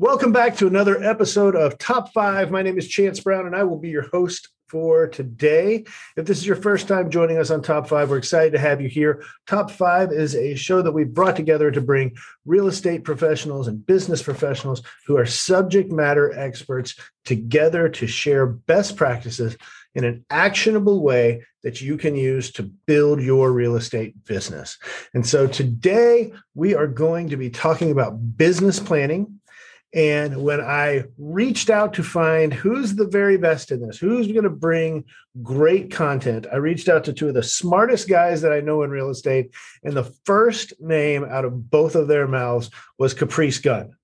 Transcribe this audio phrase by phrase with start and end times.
[0.00, 2.52] Welcome back to another episode of Top Five.
[2.52, 5.86] My name is Chance Brown, and I will be your host for today.
[6.16, 8.80] If this is your first time joining us on Top Five, we're excited to have
[8.80, 9.24] you here.
[9.48, 12.16] Top Five is a show that we've brought together to bring
[12.46, 18.94] real estate professionals and business professionals who are subject matter experts together to share best
[18.94, 19.56] practices
[19.96, 24.78] in an actionable way that you can use to build your real estate business.
[25.12, 29.37] And so today we are going to be talking about business planning
[29.94, 34.44] and when I reached out to find who's the very best in this, who's going
[34.44, 35.04] to bring
[35.42, 38.90] great content, I reached out to two of the smartest guys that I know in
[38.90, 39.50] real estate.
[39.82, 43.94] And the first name out of both of their mouths was Caprice Gunn.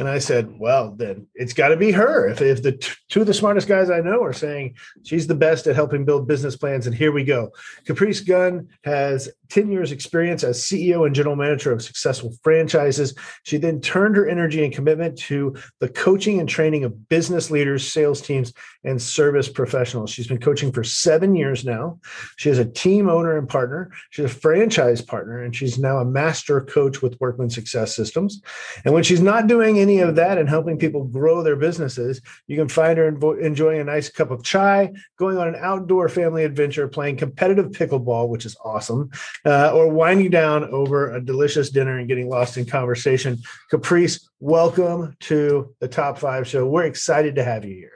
[0.00, 2.26] And I said, well, then it's got to be her.
[2.26, 5.34] If, if the t- two of the smartest guys I know are saying she's the
[5.34, 7.50] best at helping build business plans, and here we go.
[7.84, 13.14] Caprice Gunn has 10 years experience as CEO and general manager of successful franchises.
[13.42, 17.92] She then turned her energy and commitment to the coaching and training of business leaders,
[17.92, 20.10] sales teams, and service professionals.
[20.10, 21.98] She's been coaching for seven years now.
[22.36, 23.90] She is a team owner and partner.
[24.10, 28.40] She's a franchise partner, and she's now a master coach with Workman Success Systems.
[28.84, 32.56] And when she's not doing any of that and helping people grow their businesses, you
[32.56, 33.08] can find her
[33.40, 38.28] enjoying a nice cup of chai, going on an outdoor family adventure, playing competitive pickleball,
[38.28, 39.10] which is awesome
[39.44, 43.36] uh, or winding down over a delicious dinner and getting lost in conversation.
[43.70, 46.66] Caprice, welcome to the Top Five Show.
[46.66, 47.94] We're excited to have you here.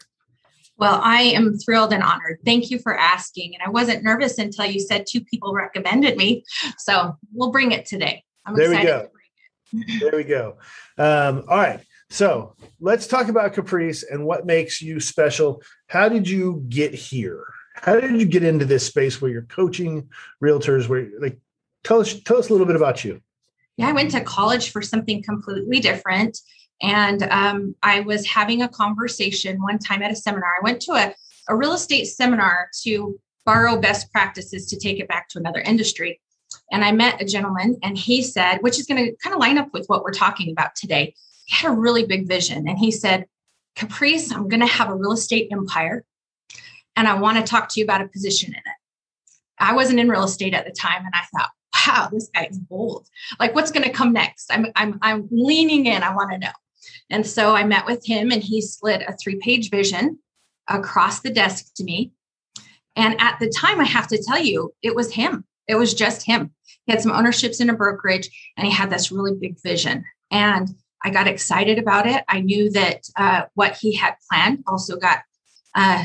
[0.77, 2.39] Well, I am thrilled and honored.
[2.45, 3.55] Thank you for asking.
[3.55, 6.45] And I wasn't nervous until you said two people recommended me.
[6.79, 8.25] So we'll bring it today.
[8.45, 9.09] I'm there excited we go.
[10.01, 10.57] There we go.
[10.99, 11.81] Um, all right.
[12.11, 15.63] So let's talk about Caprice and what makes you special.
[15.89, 17.45] How did you get here?
[17.75, 20.09] How did you get into this space where you're coaching
[20.43, 20.89] realtors?
[20.89, 21.39] Where like
[21.83, 23.21] tell us tell us a little bit about you.
[23.77, 26.39] Yeah, I went to college for something completely different,
[26.81, 30.51] and um, I was having a conversation one time at a seminar.
[30.61, 31.15] I went to a,
[31.49, 36.21] a real estate seminar to borrow best practices to take it back to another industry.
[36.73, 39.59] And I met a gentleman, and he said, which is going to kind of line
[39.59, 41.15] up with what we're talking about today.
[41.47, 43.27] He had a really big vision, and he said,
[43.77, 46.05] Caprice, I'm going to have a real estate empire
[46.97, 49.59] and I want to talk to you about a position in it.
[49.59, 51.51] I wasn't in real estate at the time, and I thought,
[51.87, 53.09] wow, this guy's bold.
[53.39, 54.53] Like, what's going to come next?
[54.53, 56.03] I'm, I'm, I'm leaning in.
[56.03, 56.53] I want to know.
[57.11, 60.19] And so I met with him, and he slid a three page vision
[60.69, 62.13] across the desk to me.
[62.97, 65.45] And at the time, I have to tell you, it was him.
[65.69, 66.53] It was just him.
[66.87, 70.05] He had some ownerships in a brokerage, and he had this really big vision.
[70.31, 70.69] And
[71.03, 72.25] I got excited about it.
[72.29, 75.21] I knew that uh, what he had planned also got
[75.75, 76.05] uh,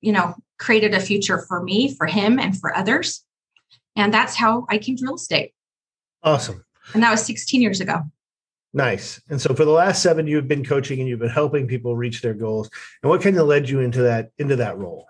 [0.00, 3.24] you know, created a future for me, for him, and for others.
[3.94, 5.52] And that's how I came to real estate.
[6.22, 6.64] Awesome.
[6.94, 8.02] And that was 16 years ago.
[8.72, 9.20] Nice.
[9.30, 12.20] And so for the last seven, you've been coaching and you've been helping people reach
[12.20, 12.68] their goals.
[13.02, 15.06] And what kind of led you into that into that role?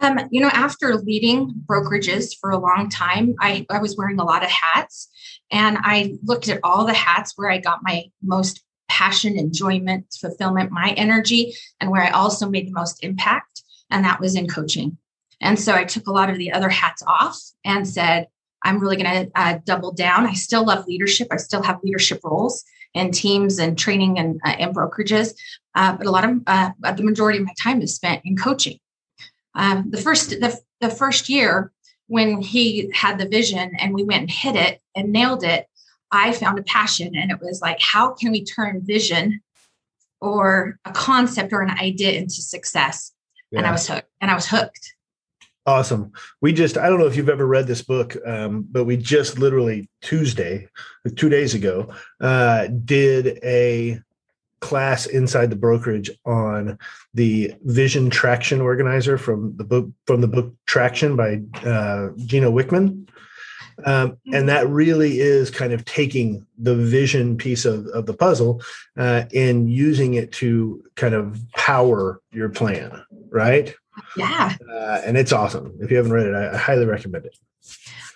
[0.00, 4.24] Um, you know, after leading brokerages for a long time, I, I was wearing a
[4.24, 5.08] lot of hats.
[5.50, 10.70] And I looked at all the hats where I got my most passion, enjoyment, fulfillment,
[10.70, 13.62] my energy, and where I also made the most impact.
[13.90, 14.96] And that was in coaching.
[15.40, 18.26] And so I took a lot of the other hats off and said,
[18.62, 20.26] I'm really going to uh, double down.
[20.26, 21.28] I still love leadership.
[21.30, 22.62] I still have leadership roles
[22.92, 25.34] in teams and training and, uh, and brokerages.
[25.74, 28.78] Uh, but a lot of uh, the majority of my time is spent in coaching.
[29.54, 31.72] Um, the first the, the first year
[32.06, 35.66] when he had the vision and we went and hit it and nailed it,
[36.10, 39.40] I found a passion and it was like, how can we turn vision
[40.20, 43.12] or a concept or an idea into success?
[43.52, 43.58] Yeah.
[43.58, 44.94] And I was hooked and I was hooked.
[45.66, 46.10] Awesome.
[46.40, 49.38] We just, I don't know if you've ever read this book, um, but we just
[49.38, 50.68] literally Tuesday,
[51.14, 54.00] two days ago, uh, did a
[54.60, 56.78] class inside the brokerage on
[57.14, 63.06] the vision traction organizer from the book from the book traction by uh, gino wickman
[63.86, 68.62] um, and that really is kind of taking the vision piece of, of the puzzle
[68.96, 73.74] uh, and using it to kind of power your plan, right?
[74.16, 74.54] Yeah.
[74.70, 75.76] Uh, and it's awesome.
[75.80, 77.36] If you haven't read it, I, I, highly recommend it.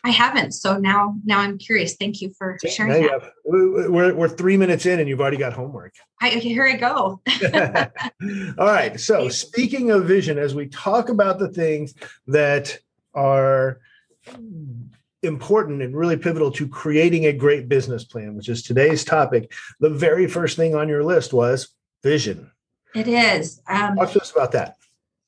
[0.04, 0.52] I haven't.
[0.52, 1.96] So now, now I'm curious.
[1.96, 3.10] Thank you for sharing that.
[3.10, 5.94] Have, we're, we're three minutes in and you've already got homework.
[6.20, 7.22] I, here I go.
[8.58, 9.00] All right.
[9.00, 11.94] So speaking of vision, as we talk about the things
[12.26, 12.78] that
[13.14, 13.80] are
[15.22, 19.88] important and really pivotal to creating a great business plan, which is today's topic, the
[19.88, 21.68] very first thing on your list was
[22.02, 22.50] vision.
[22.94, 23.62] It is.
[23.66, 24.76] Um, Talk to us about that.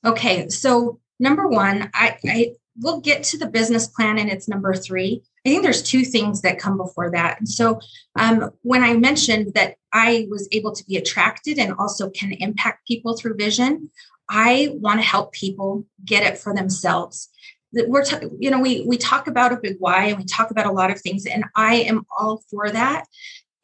[0.04, 4.74] Okay, so number one, I, I we'll get to the business plan and it's number
[4.74, 5.22] three.
[5.44, 7.38] I think there's two things that come before that.
[7.38, 7.80] And so
[8.18, 12.86] um, when I mentioned that I was able to be attracted and also can impact
[12.86, 13.90] people through vision,
[14.28, 17.28] I want to help people get it for themselves.
[17.72, 20.66] We're, t- you know, we we talk about a big why and we talk about
[20.66, 23.04] a lot of things, and I am all for that.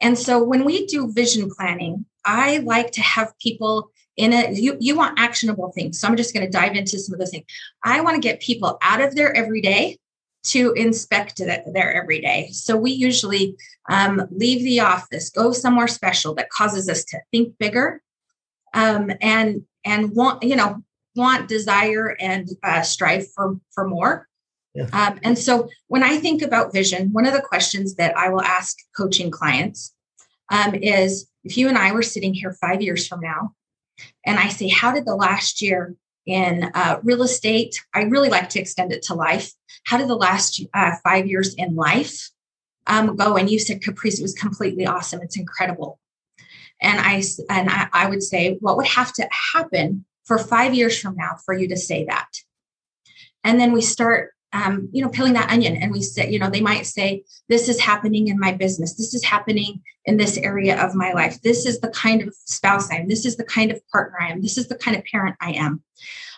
[0.01, 4.57] And so when we do vision planning, I like to have people in it.
[4.57, 7.31] You you want actionable things, so I'm just going to dive into some of those
[7.31, 7.45] things.
[7.83, 9.97] I want to get people out of their everyday
[10.45, 12.49] to inspect their everyday.
[12.51, 13.55] So we usually
[13.89, 18.01] um, leave the office, go somewhere special that causes us to think bigger,
[18.73, 20.83] um, and and want you know
[21.15, 24.27] want desire and uh, strive for for more
[24.73, 24.87] yeah.
[24.93, 28.41] um, and so when i think about vision one of the questions that i will
[28.41, 29.93] ask coaching clients
[30.51, 33.53] um, is if you and i were sitting here five years from now
[34.25, 35.95] and i say how did the last year
[36.25, 39.53] in uh, real estate i really like to extend it to life.
[39.85, 42.29] How did the last uh, five years in life
[42.87, 43.35] um, go?
[43.35, 45.21] And you said caprice it was completely awesome.
[45.21, 45.99] It's incredible.
[46.81, 50.99] And I and I, I would say, what would have to happen for five years
[50.99, 52.29] from now for you to say that?
[53.43, 55.75] And then we start um, you know, peeling that onion.
[55.75, 58.93] And we say, you know, they might say, this is happening in my business.
[58.93, 61.41] This is happening in this area of my life.
[61.41, 63.07] This is the kind of spouse I am.
[63.07, 64.41] This is the kind of partner I am.
[64.41, 65.81] This is the kind of parent I am.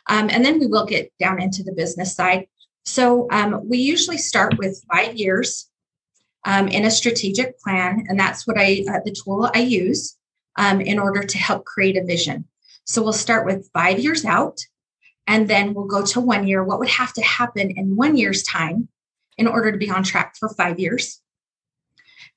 [0.08, 2.48] Um, and then we will get down into the business side.
[2.86, 5.70] So um, we usually start with five years
[6.46, 8.06] um, in a strategic plan.
[8.08, 10.16] And that's what I, uh, the tool I use
[10.58, 12.46] um, in order to help create a vision.
[12.86, 14.60] So we'll start with five years out,
[15.28, 16.64] and then we'll go to one year.
[16.64, 18.90] What would have to happen in one year's time
[19.38, 21.22] in order to be on track for five years?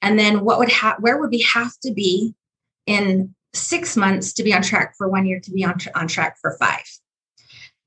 [0.01, 2.35] And then what would have where would we have to be
[2.87, 6.37] in six months to be on track for one year to be on, on track
[6.41, 6.85] for five?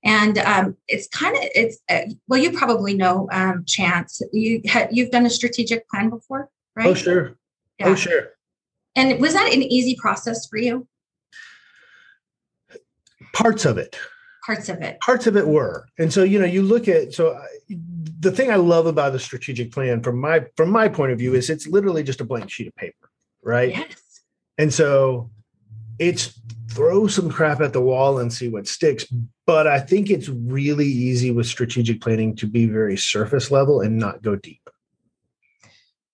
[0.03, 4.21] And um, it's kind of it's uh, well, you probably know um, Chance.
[4.33, 6.87] You ha- you've done a strategic plan before, right?
[6.87, 7.37] Oh sure,
[7.79, 7.87] yeah.
[7.87, 8.29] oh sure.
[8.95, 10.87] And was that an easy process for you?
[13.33, 13.97] Parts of it.
[14.45, 14.99] Parts of it.
[15.01, 15.85] Parts of it were.
[15.99, 17.45] And so, you know, you look at so uh,
[18.19, 21.35] the thing I love about the strategic plan from my from my point of view
[21.35, 23.09] is it's literally just a blank sheet of paper,
[23.43, 23.69] right?
[23.69, 24.21] Yes.
[24.57, 25.29] And so
[25.99, 26.39] it's
[26.69, 29.05] throw some crap at the wall and see what sticks.
[29.45, 33.97] But I think it's really easy with strategic planning to be very surface level and
[33.97, 34.61] not go deep.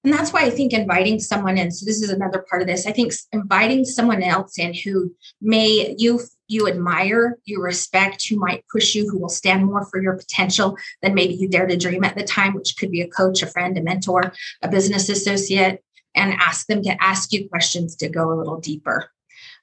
[0.04, 1.72] And that's why I think inviting someone in.
[1.72, 2.88] So this is another part of this.
[2.88, 8.66] I think inviting someone else in who may you you admire, you respect, who might
[8.72, 12.04] push you, who will stand more for your potential than maybe you dare to dream
[12.04, 15.84] at the time, which could be a coach, a friend, a mentor, a business associate,
[16.16, 19.12] and ask them to ask you questions to go a little deeper.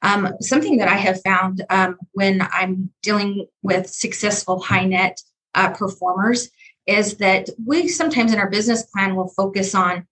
[0.02, 5.20] Um, something that I have found um, when I'm dealing with successful high net
[5.54, 6.50] uh, performers
[6.86, 10.06] is that we sometimes in our business plan will focus on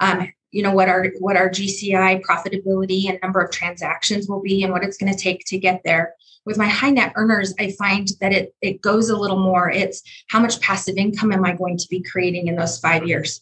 [0.00, 4.62] um, you know what our what our GCI profitability and number of transactions will be
[4.62, 6.14] and what it's going to take to get there.
[6.44, 9.70] With my high net earners, I find that it it goes a little more.
[9.70, 13.40] It's how much passive income am I going to be creating in those five years,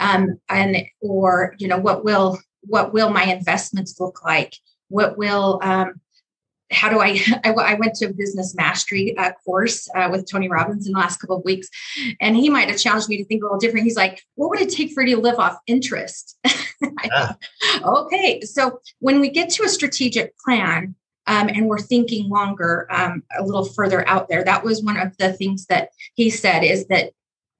[0.00, 4.54] um, and or you know what will what will my investments look like?
[4.88, 6.00] What will um,
[6.70, 10.48] how do I, I, I went to a business mastery uh, course uh, with Tony
[10.48, 11.68] Robbins in the last couple of weeks,
[12.20, 13.84] and he might have challenged me to think a little different.
[13.84, 16.38] He's like, what would it take for you to live off interest?
[17.04, 17.32] Yeah.
[17.84, 18.42] okay.
[18.42, 20.94] So when we get to a strategic plan
[21.26, 25.16] um, and we're thinking longer, um, a little further out there, that was one of
[25.16, 27.12] the things that he said is that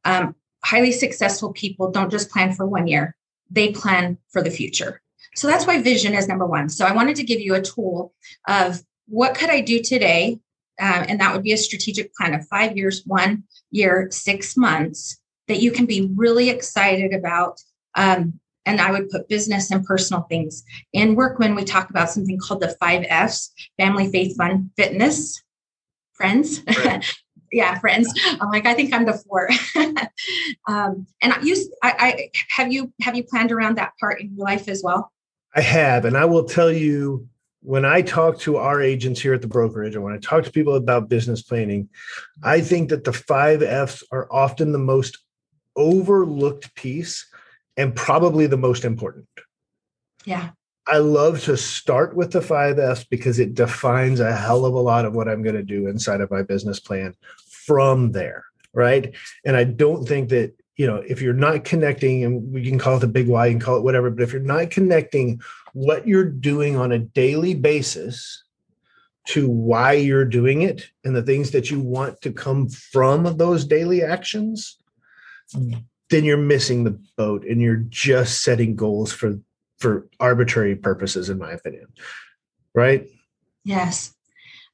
[0.04, 0.34] um,
[0.64, 3.16] highly successful people don't just plan for one year,
[3.50, 5.00] they plan for the future.
[5.34, 6.68] So that's why vision is number one.
[6.68, 8.12] So I wanted to give you a tool
[8.48, 10.38] of what could I do today?
[10.80, 15.18] Uh, and that would be a strategic plan of five years, one year, six months
[15.48, 17.60] that you can be really excited about.
[17.94, 20.64] Um, and I would put business and personal things.
[20.92, 25.40] In Workman, we talk about something called the five F's family, faith, fun, fitness,
[26.14, 26.62] friends.
[27.52, 28.12] yeah, friends.
[28.40, 29.48] I'm like, I think I'm the four.
[30.68, 34.44] um, and you, I, I have you have you planned around that part in your
[34.44, 35.12] life as well?
[35.54, 37.28] I have, and I will tell you
[37.66, 40.52] when I talk to our agents here at the brokerage and when I talk to
[40.52, 41.88] people about business planning,
[42.44, 45.18] I think that the five F's are often the most
[45.74, 47.26] overlooked piece
[47.76, 49.26] and probably the most important.
[50.24, 50.50] Yeah.
[50.86, 54.78] I love to start with the five F's because it defines a hell of a
[54.78, 57.16] lot of what I'm going to do inside of my business plan
[57.48, 58.44] from there.
[58.74, 59.12] Right.
[59.44, 62.98] And I don't think that, you know, if you're not connecting, and we can call
[62.98, 65.40] it the big why, you can call it whatever, but if you're not connecting
[65.76, 68.42] what you're doing on a daily basis
[69.26, 73.66] to why you're doing it and the things that you want to come from those
[73.66, 74.78] daily actions,
[76.08, 79.38] then you're missing the boat and you're just setting goals for
[79.78, 81.88] for arbitrary purposes in my opinion.
[82.74, 83.06] Right?
[83.62, 84.14] Yes.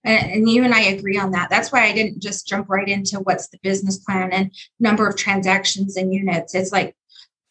[0.05, 1.51] And you and I agree on that.
[1.51, 5.17] That's why I didn't just jump right into what's the business plan and number of
[5.17, 6.55] transactions and units.
[6.55, 6.95] It's like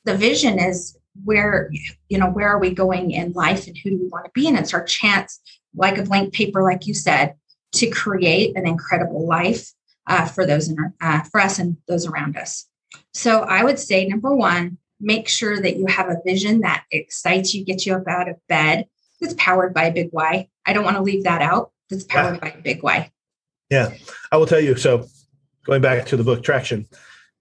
[0.06, 1.70] the vision is where
[2.10, 4.48] you know where are we going in life and who do we want to be
[4.48, 5.40] and it's our chance
[5.76, 7.36] like a blank paper like you said
[7.74, 9.72] to create an incredible life
[10.08, 12.66] uh, for those in our, uh, for us and those around us.
[13.14, 17.54] So i would say number one make sure that you have a vision that excites
[17.54, 18.88] you gets you up out of bed.
[19.20, 21.72] That's powered by a big why i don't want to leave that out.
[21.90, 22.40] That's powered yeah.
[22.40, 23.12] by a big why
[23.70, 23.94] yeah.
[24.32, 25.08] I will tell you so
[25.66, 26.88] going back to the book traction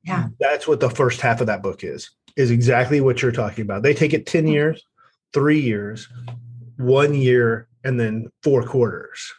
[0.05, 0.29] yeah.
[0.39, 2.11] that's what the first half of that book is
[2.41, 3.83] is exactly what you're talking about.
[3.83, 4.53] They take it 10 mm-hmm.
[4.53, 4.85] years,
[5.33, 6.09] three years,
[6.77, 9.33] one year, and then four quarters.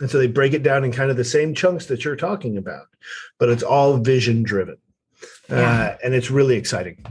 [0.00, 2.56] And so they break it down in kind of the same chunks that you're talking
[2.56, 2.86] about,
[3.38, 4.76] but it's all vision driven.
[5.48, 5.56] Yeah.
[5.56, 7.04] Uh, and it's really exciting.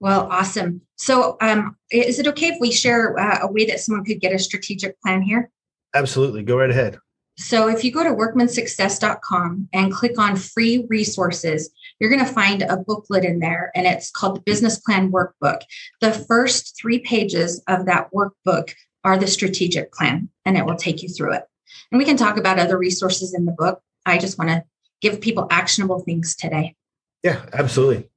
[0.00, 0.80] Well, awesome.
[0.96, 4.32] So, um, is it okay if we share uh, a way that someone could get
[4.32, 5.50] a strategic plan here?
[5.94, 6.42] Absolutely.
[6.42, 6.98] Go right ahead.
[7.36, 12.62] So, if you go to workmansuccess.com and click on free resources, you're going to find
[12.62, 15.60] a booklet in there and it's called the Business Plan Workbook.
[16.00, 21.02] The first three pages of that workbook are the strategic plan and it will take
[21.02, 21.44] you through it.
[21.90, 23.80] And we can talk about other resources in the book.
[24.04, 24.64] I just want to
[25.00, 26.76] give people actionable things today.
[27.22, 28.08] Yeah, absolutely.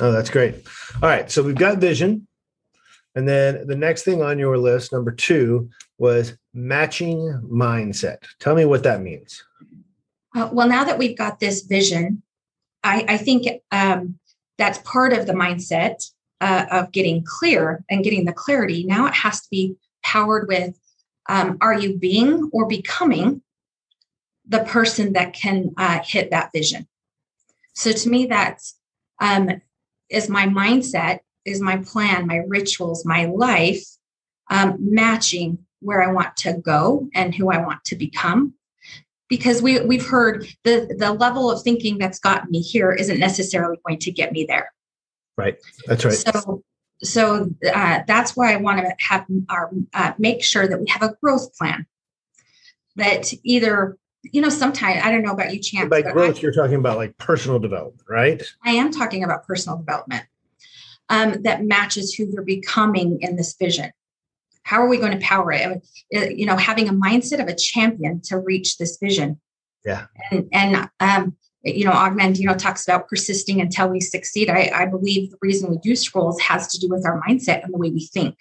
[0.00, 0.54] Oh, that's great.
[1.02, 1.30] All right.
[1.30, 2.27] So we've got vision.
[3.18, 7.18] And then the next thing on your list, number two, was matching
[7.50, 8.18] mindset.
[8.38, 9.42] Tell me what that means.
[10.36, 12.22] Uh, well, now that we've got this vision,
[12.84, 14.20] I, I think um,
[14.56, 16.08] that's part of the mindset
[16.40, 18.84] uh, of getting clear and getting the clarity.
[18.84, 20.78] Now it has to be powered with
[21.28, 23.42] um, are you being or becoming
[24.46, 26.86] the person that can uh, hit that vision?
[27.74, 28.78] So to me, that's
[29.20, 29.60] um,
[30.08, 33.84] is my mindset, is my plan, my rituals, my life
[34.50, 38.54] um, matching where I want to go and who I want to become
[39.28, 43.78] because we we've heard the the level of thinking that's gotten me here isn't necessarily
[43.86, 44.72] going to get me there.
[45.36, 45.56] Right.
[45.86, 46.14] That's right.
[46.14, 46.62] So
[47.02, 51.02] so uh, that's why I want to have our uh, make sure that we have
[51.02, 51.86] a growth plan
[52.96, 55.90] that either you know sometimes I don't know about you, Chance.
[55.90, 58.42] By growth, I, you're talking about like personal development, right?
[58.64, 60.24] I am talking about personal development
[61.08, 63.90] um, that matches who you're becoming in this vision.
[64.62, 65.82] How are we going to power it?
[66.14, 69.40] Uh, you know, having a mindset of a champion to reach this vision.
[69.84, 70.06] Yeah.
[70.30, 74.50] And and um, you know, Og Mandino, you know, talks about persisting until we succeed.
[74.50, 77.72] I, I believe the reason we do scrolls has to do with our mindset and
[77.72, 78.36] the way we think.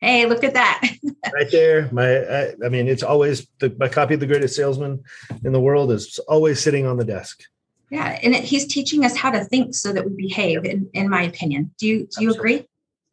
[0.00, 0.88] Hey, look at that.
[1.34, 1.88] right there.
[1.90, 5.02] My, I, I, mean, it's always the, my copy of The Greatest Salesman
[5.44, 7.42] in the World is always sitting on the desk.
[7.90, 8.18] Yeah.
[8.22, 11.22] And it, he's teaching us how to think so that we behave, in, in my
[11.22, 11.72] opinion.
[11.78, 12.66] Do you, do you agree?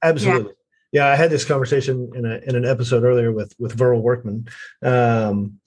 [0.04, 0.50] Absolutely.
[0.50, 0.52] Yeah
[0.96, 4.48] yeah, I had this conversation in a in an episode earlier with with Verl Workman,
[4.82, 5.60] um,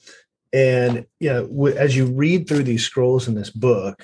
[0.54, 4.02] and you know, w- as you read through these scrolls in this book,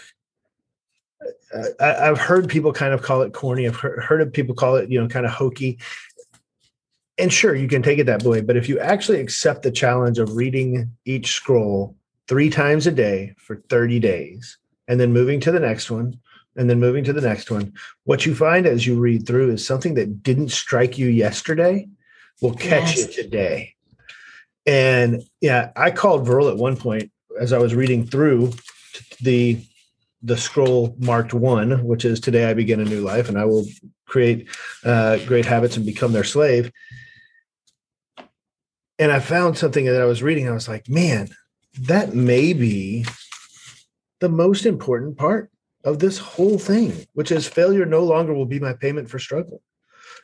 [1.81, 3.67] I, have heard people kind of call it corny.
[3.67, 5.79] I've heard, heard of people call it you know kind of hokey.
[7.17, 10.19] And sure, you can take it that way, but if you actually accept the challenge
[10.19, 11.97] of reading each scroll
[12.29, 14.59] three times a day for 30 days,
[14.89, 16.19] and then moving to the next one,
[16.57, 17.73] and then moving to the next one,
[18.05, 21.89] what you find as you read through is something that didn't strike you yesterday
[22.41, 23.17] will catch yes.
[23.17, 23.75] you today.
[24.67, 27.11] And yeah, I called Verl at one point
[27.41, 28.53] as I was reading through
[29.21, 29.61] the
[30.23, 33.67] the scroll marked one, which is today I begin a new life and I will
[34.07, 34.49] create
[34.83, 36.73] uh, great habits and become their slave.
[38.99, 40.49] And I found something that I was reading.
[40.49, 41.29] I was like, man,
[41.79, 43.05] that may be
[44.21, 45.51] the most important part
[45.85, 49.61] of this whole thing, which is failure no longer will be my payment for struggle.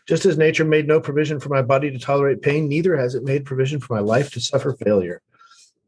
[0.08, 3.24] Just as nature made no provision for my body to tolerate pain, neither has it
[3.24, 5.20] made provision for my life to suffer failure.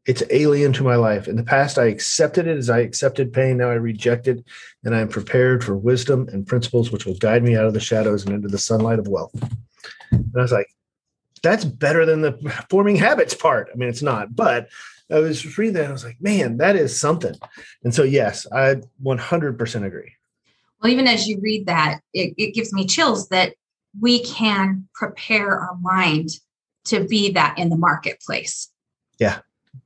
[0.05, 1.27] It's alien to my life.
[1.27, 3.57] In the past, I accepted it as I accepted pain.
[3.57, 4.43] Now I reject it,
[4.83, 7.79] and I am prepared for wisdom and principles which will guide me out of the
[7.79, 9.33] shadows and into the sunlight of wealth.
[10.11, 10.67] And I was like,
[11.41, 12.33] that's better than the
[12.69, 13.69] forming habits part.
[13.73, 14.69] I mean, it's not, but
[15.13, 15.89] I was reading that.
[15.89, 17.35] I was like, man, that is something.
[17.83, 20.13] And so, yes, I 100% agree.
[20.81, 23.53] Well, even as you read that, it, it gives me chills that
[23.99, 26.29] we can prepare our mind
[26.85, 28.69] to be that in the marketplace.
[29.19, 29.39] Yeah.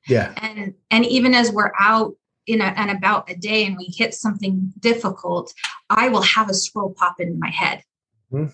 [0.07, 0.33] Yeah.
[0.37, 2.15] And and even as we're out
[2.47, 5.53] in a, and about a day and we hit something difficult,
[5.89, 7.83] I will have a scroll pop into my head.
[8.31, 8.51] Mm-hmm.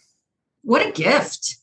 [0.64, 1.58] What a gift.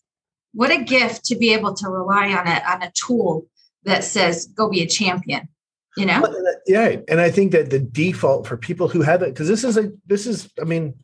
[0.53, 3.47] What a gift to be able to rely on a, on a tool
[3.85, 5.49] that says go be a champion
[5.97, 6.23] you know?
[6.23, 6.33] Uh,
[6.67, 9.77] yeah and i think that the default for people who have it because this is
[9.77, 10.95] a this is i mean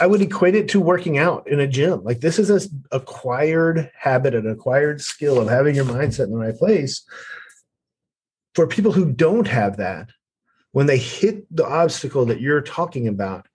[0.00, 2.02] i would equate it to working out in a gym.
[2.02, 6.38] Like this is an acquired habit an acquired skill of having your mindset in the
[6.38, 7.04] right place.
[8.54, 10.10] For people who don't have that
[10.72, 13.46] when they hit the obstacle that you're talking about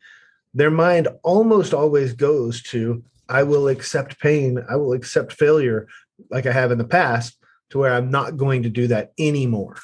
[0.54, 4.64] their mind almost always goes to i will accept pain.
[4.70, 5.88] I will accept failure
[6.30, 7.38] like i have in the past
[7.70, 9.76] to where i'm not going to do that anymore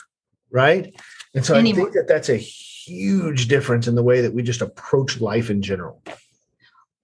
[0.56, 0.96] right?
[1.36, 1.82] And so anymore.
[1.82, 5.50] I think that that's a huge difference in the way that we just approach life
[5.50, 6.02] in general.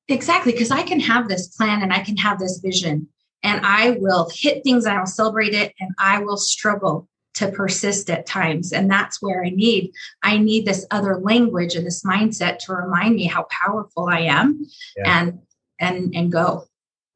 [0.07, 3.07] Exactly, because I can have this plan and I can have this vision,
[3.43, 7.50] and I will hit things and I will celebrate it, and I will struggle to
[7.50, 9.89] persist at times and that's where i need
[10.21, 14.67] i need this other language and this mindset to remind me how powerful i am
[14.97, 15.21] yeah.
[15.21, 15.39] and
[15.79, 16.67] and and go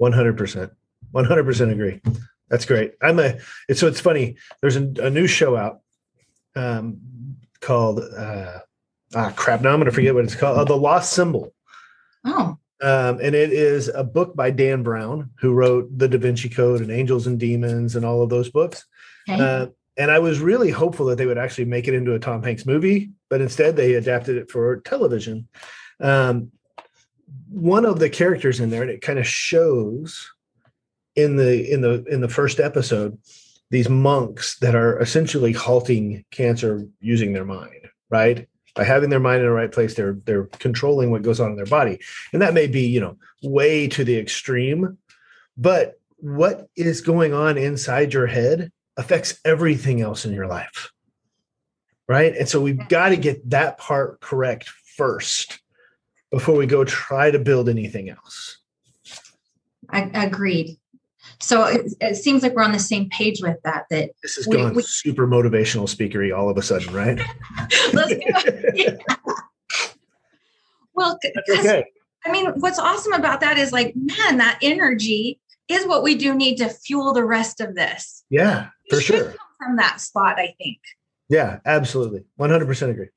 [0.02, 0.72] 100%
[1.14, 2.02] 100% agree
[2.50, 3.38] that's great i'm a
[3.68, 5.82] it's so it's funny there's a, a new show out
[6.56, 7.00] um,
[7.62, 8.60] called uh,
[9.16, 9.62] ah crap.
[9.62, 10.58] Now I'm going to forget what it's called.
[10.58, 11.54] Uh, the Lost Symbol.
[12.26, 12.58] Oh.
[12.82, 16.82] Um, and it is a book by Dan Brown, who wrote The Da Vinci Code
[16.82, 18.86] and Angels and Demons and all of those books.
[19.30, 19.42] Okay.
[19.42, 22.44] Uh, and I was really hopeful that they would actually make it into a Tom
[22.44, 25.48] Hanks movie, but instead they adapted it for television.
[26.02, 26.52] Um,
[27.50, 30.30] one of the characters in there, and it kind of shows
[31.16, 33.18] in the in the in the first episode
[33.72, 38.48] these monks that are essentially halting cancer using their mind, right?
[38.76, 41.56] By having their mind in the right place, they're they're controlling what goes on in
[41.56, 42.00] their body.
[42.34, 44.98] And that may be, you know, way to the extreme,
[45.58, 50.92] but what is going on inside your head affects everything else in your life.
[52.08, 52.36] Right?
[52.36, 55.60] And so we've got to get that part correct first
[56.32, 58.60] before we go try to build anything else.
[59.92, 60.78] Agreed.
[61.40, 63.86] So it, it, seems like we're on the same page with that.
[63.90, 67.20] That this is going super motivational speakery all of a sudden, right?
[67.94, 68.98] Let's go.
[70.96, 71.86] Well, okay.
[72.26, 76.34] I mean, what's awesome about that is like, man, that energy is what we do
[76.34, 78.24] need to fuel the rest of this.
[78.30, 79.36] Yeah, for sure.
[79.58, 80.80] from that spot, I think.
[81.28, 83.10] Yeah, absolutely, one hundred percent agree.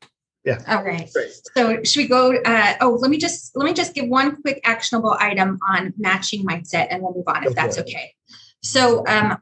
[0.49, 0.63] Yeah.
[0.67, 1.11] All right.
[1.13, 1.31] Great.
[1.55, 2.35] So should we go?
[2.43, 6.43] Uh, oh, let me just let me just give one quick actionable item on matching
[6.47, 8.15] mindset, and we'll move on if that's okay.
[8.63, 9.37] So um,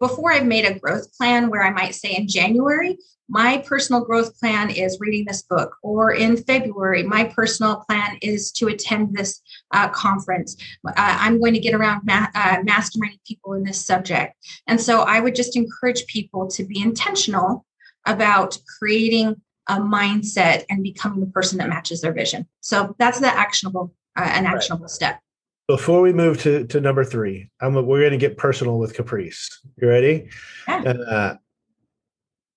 [0.00, 2.96] before I've made a growth plan, where I might say in January,
[3.28, 8.50] my personal growth plan is reading this book, or in February, my personal plan is
[8.52, 9.42] to attend this
[9.74, 10.56] uh, conference.
[10.86, 14.34] Uh, I'm going to get around ma- uh, masterminding people in this subject.
[14.66, 17.66] And so I would just encourage people to be intentional
[18.06, 19.36] about creating
[19.68, 22.46] a mindset and becoming the person that matches their vision.
[22.60, 24.90] So that's the actionable, uh, an actionable right.
[24.90, 25.20] step.
[25.66, 29.60] Before we move to, to number three, I'm, we're going to get personal with Caprice.
[29.76, 30.30] You ready?
[30.66, 30.80] Yeah.
[30.80, 31.34] Uh,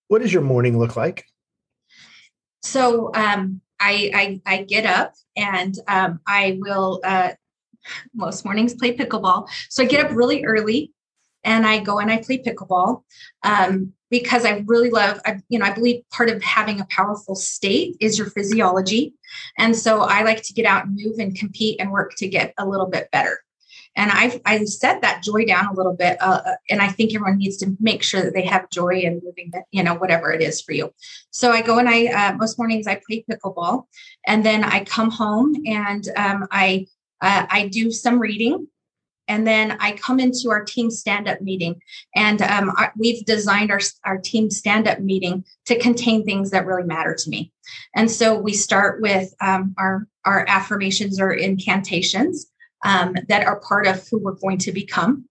[0.08, 1.26] what does your morning look like?
[2.64, 7.32] So um, I, I, I get up and um, I will uh,
[8.14, 9.48] most mornings play pickleball.
[9.70, 10.94] So I get up really early
[11.44, 13.04] and I go and I play pickleball.
[13.44, 17.34] Um, because I really love, I, you know, I believe part of having a powerful
[17.34, 19.14] state is your physiology.
[19.58, 22.54] And so I like to get out and move and compete and work to get
[22.58, 23.40] a little bit better.
[23.96, 26.22] And I've, I've set that joy down a little bit.
[26.22, 29.22] Uh, uh and I think everyone needs to make sure that they have joy in
[29.24, 30.94] moving, you know, whatever it is for you.
[31.32, 33.86] So I go and I, uh, most mornings I play pickleball
[34.28, 36.88] and then I come home and um, I,
[37.22, 38.68] uh, I do some reading
[39.28, 41.82] and then I come into our team stand up meeting,
[42.16, 46.66] and um, our, we've designed our, our team stand up meeting to contain things that
[46.66, 47.52] really matter to me.
[47.96, 52.48] And so we start with um, our, our affirmations or incantations
[52.84, 55.26] um, that are part of who we're going to become.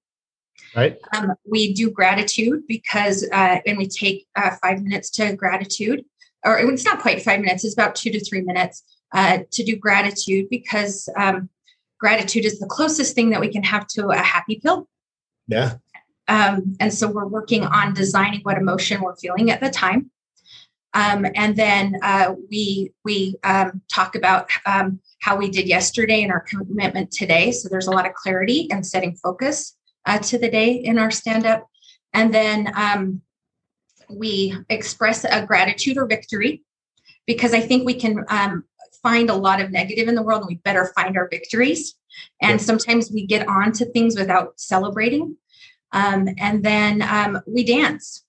[0.75, 0.99] Right.
[1.13, 6.05] Um, we do gratitude because, uh, and we take uh, five minutes to gratitude,
[6.45, 9.75] or it's not quite five minutes, it's about two to three minutes uh, to do
[9.77, 11.49] gratitude because um,
[12.01, 14.89] gratitude is the closest thing that we can have to a happy pill.
[15.47, 15.75] Yeah.
[16.29, 20.11] Um, and so we're working on designing what emotion we're feeling at the time.
[20.95, 26.33] Um, and then uh, we we um, talk about um, how we did yesterday and
[26.33, 27.53] our commitment today.
[27.53, 31.11] So there's a lot of clarity and setting focus uh, to the day in our
[31.11, 31.67] stand up.
[32.13, 33.23] And then um,
[34.09, 36.63] we express a gratitude or victory
[37.27, 38.65] because I think we can um,
[39.03, 41.95] find a lot of negative in the world and we better find our victories.
[42.43, 45.37] And sometimes we get on to things without celebrating.
[45.93, 48.25] Um, and then um, we dance.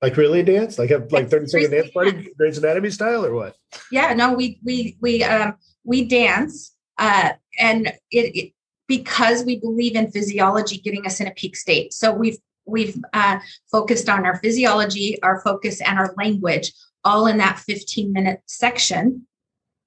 [0.00, 0.78] Like really dance?
[0.78, 3.56] Like have like 30 second dance party, Grey's Anatomy style or what?
[3.90, 8.52] Yeah, no, we we we um we dance uh and it, it
[8.86, 11.92] because we believe in physiology getting us in a peak state.
[11.92, 13.38] So we've we've uh,
[13.72, 16.72] focused on our physiology, our focus, and our language,
[17.04, 19.26] all in that 15 minute section.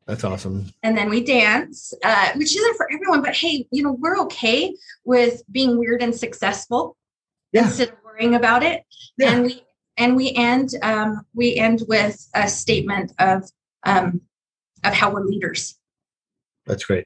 [0.08, 0.66] That's awesome.
[0.84, 4.76] And then we dance, uh, which isn't for everyone, but hey, you know, we're okay
[5.06, 6.98] with being weird and successful
[7.52, 7.64] Yeah.
[7.66, 8.84] instead of worrying about it.
[9.18, 9.34] Yeah.
[9.34, 9.64] And we
[9.98, 13.50] and we end um, we end with a statement of
[13.84, 14.22] um,
[14.84, 15.78] of how we're leaders.
[16.66, 17.06] That's great.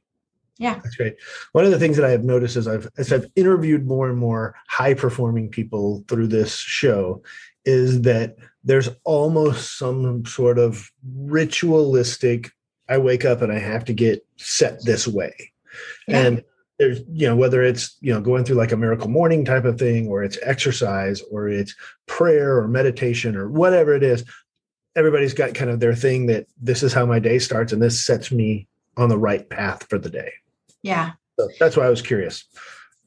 [0.57, 0.75] Yeah.
[0.75, 1.17] That's great.
[1.51, 4.17] One of the things that I have noticed as I've as I've interviewed more and
[4.17, 7.21] more high performing people through this show
[7.65, 12.51] is that there's almost some sort of ritualistic
[12.87, 15.33] I wake up and I have to get set this way.
[16.07, 16.21] Yeah.
[16.21, 16.43] And
[16.77, 19.79] there's you know whether it's you know going through like a miracle morning type of
[19.79, 21.73] thing or it's exercise or it's
[22.05, 24.25] prayer or meditation or whatever it is
[24.95, 28.05] everybody's got kind of their thing that this is how my day starts and this
[28.05, 30.31] sets me on the right path for the day
[30.83, 31.11] Yeah.
[31.39, 32.43] so that's why I was curious.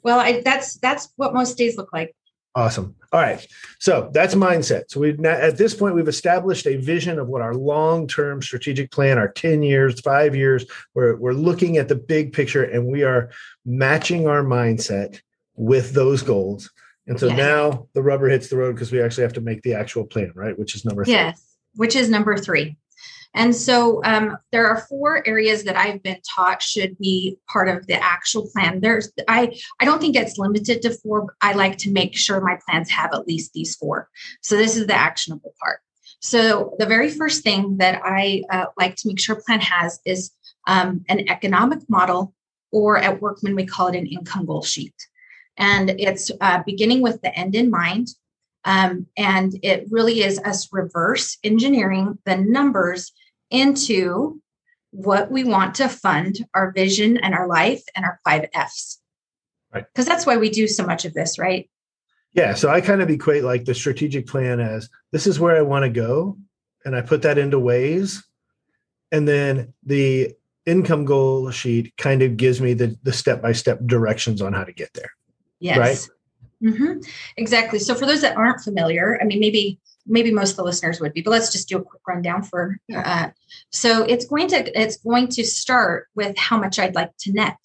[0.03, 2.15] Well, I, that's that's what most days look like.
[2.55, 2.97] Awesome.
[3.13, 3.47] All right.
[3.79, 4.85] So that's mindset.
[4.89, 8.91] So we've now, at this point, we've established a vision of what our long-term strategic
[8.91, 13.05] plan, our 10 years, five years, we're, we're looking at the big picture and we
[13.05, 13.31] are
[13.65, 15.21] matching our mindset
[15.55, 16.71] with those goals.
[17.07, 17.37] And so Yes.
[17.37, 20.33] now the rubber hits the road because we actually have to make the actual plan,
[20.35, 20.59] right?
[20.59, 21.15] Which is number three.
[21.15, 21.43] Yes,
[21.77, 22.77] which is number three.
[23.39, 27.87] And so um, there are four areas that I've been taught should be part of
[27.87, 28.81] the actual plan.
[28.81, 31.37] There's I I don't think it's limited to four.
[31.41, 34.09] I like to make sure my plans have at least these four.
[34.43, 35.79] So this is the actionable part.
[36.21, 40.33] So the very first thing that I uh, like to make sure plan has is
[40.67, 42.35] um, an economic model,
[42.73, 44.97] or at Workman we call it an income goal sheet,
[45.57, 48.09] and it's uh, beginning with the end in mind.
[48.65, 53.13] Um, and it really is us reverse engineering the numbers
[53.51, 54.41] into
[54.91, 59.01] what we want to fund our vision and our life and our five F's.
[59.73, 59.85] Right.
[59.93, 61.69] Because that's why we do so much of this, right?
[62.33, 62.55] Yeah.
[62.55, 65.85] So I kind of equate like the strategic plan as this is where I want
[65.85, 66.39] to go.
[66.85, 68.23] And I put that into ways.
[69.13, 70.35] And then the
[70.65, 74.93] income goal sheet kind of gives me the the step-by-step directions on how to get
[74.95, 75.11] there.
[75.61, 76.09] Yes.
[76.61, 77.01] hmm
[77.37, 77.79] Exactly.
[77.79, 81.13] So for those that aren't familiar, I mean, maybe maybe most of the listeners would
[81.13, 82.79] be, but let's just do a quick rundown for.
[82.95, 83.29] Uh,
[83.71, 87.59] so it's going to it's going to start with how much I'd like to net,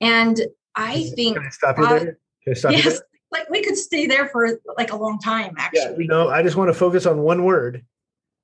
[0.00, 0.40] and
[0.74, 2.18] I think Can I stop you there?
[2.44, 3.02] Can I stop you yes, there?
[3.30, 5.54] like we could stay there for like a long time.
[5.56, 5.64] Yeah.
[5.64, 7.84] Actually, No, I just want to focus on one word,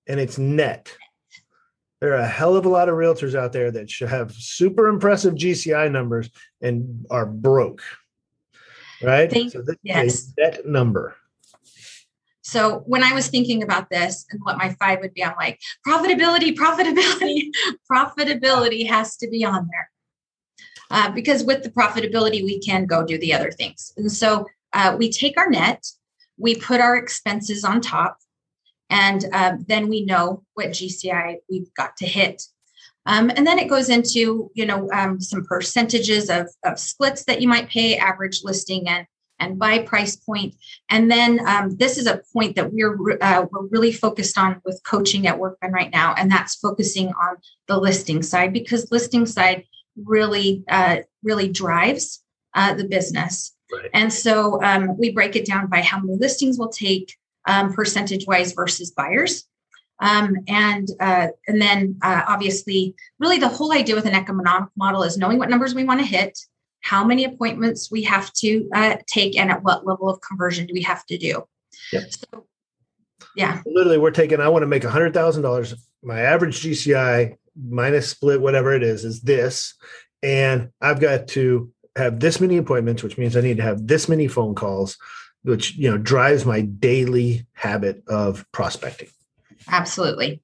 [0.07, 0.93] and it's net.
[2.01, 4.87] There are a hell of a lot of realtors out there that should have super
[4.87, 6.31] impressive GCI numbers
[6.63, 7.83] and are broke.
[9.03, 9.31] Right?
[9.31, 10.07] Thank- so this yes.
[10.07, 11.17] is a net number.
[12.49, 15.61] So when I was thinking about this and what my five would be, I'm like,
[15.87, 17.51] profitability, profitability,
[17.93, 19.91] profitability has to be on there.
[20.91, 23.93] Uh, because with the profitability, we can go do the other things.
[23.99, 25.85] And so uh, we take our net,
[26.39, 28.17] we put our expenses on top,
[28.89, 32.45] and um, then we know what GCI we've got to hit.
[33.05, 37.43] Um, and then it goes into, you know, um, some percentages of, of splits that
[37.43, 39.07] you might pay, average listing and
[39.41, 40.55] and by price point.
[40.91, 44.81] And then um, this is a point that we're uh, we're really focused on with
[44.85, 49.65] coaching at Workman right now, and that's focusing on the listing side because listing side
[50.05, 52.23] really uh, really drives
[52.55, 53.55] uh, the business.
[53.73, 53.91] Right.
[53.93, 57.15] And so um, we break it down by how many listings we'll take
[57.47, 59.45] um, percentage wise versus buyers.
[60.01, 65.03] Um, and uh, and then uh, obviously, really the whole idea with an economic model
[65.03, 66.39] is knowing what numbers we want to hit,
[66.81, 70.75] how many appointments we have to uh, take, and at what level of conversion do
[70.75, 71.45] we have to do.
[71.93, 72.03] Yep.
[72.11, 72.47] So,
[73.37, 75.75] yeah, Literally, we're taking, I want to make a hundred thousand dollars.
[76.03, 79.75] My average GCI minus split, whatever it is, is this.
[80.23, 84.09] And I've got to have this many appointments, which means I need to have this
[84.09, 84.97] many phone calls,
[85.43, 89.09] which you know drives my daily habit of prospecting.
[89.69, 90.43] absolutely.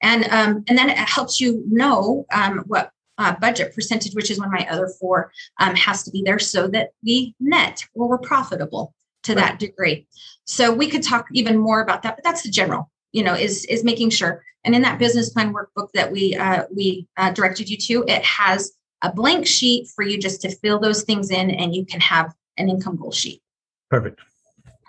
[0.00, 2.90] And um, and then it helps you know um, what
[3.22, 6.38] uh, budget percentage, which is one of my other four, um, has to be there
[6.38, 9.42] so that we net or we're profitable to Right.
[9.42, 10.06] that degree.
[10.44, 12.90] So we could talk even more about that, but that's the general.
[13.12, 14.42] You know, is is making sure.
[14.64, 18.24] And in that business plan workbook that we uh, we uh, directed you to, it
[18.24, 22.00] has a blank sheet for you just to fill those things in, and you can
[22.00, 23.42] have an income goal sheet.
[23.90, 24.20] Perfect.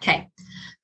[0.02, 0.30] Okay.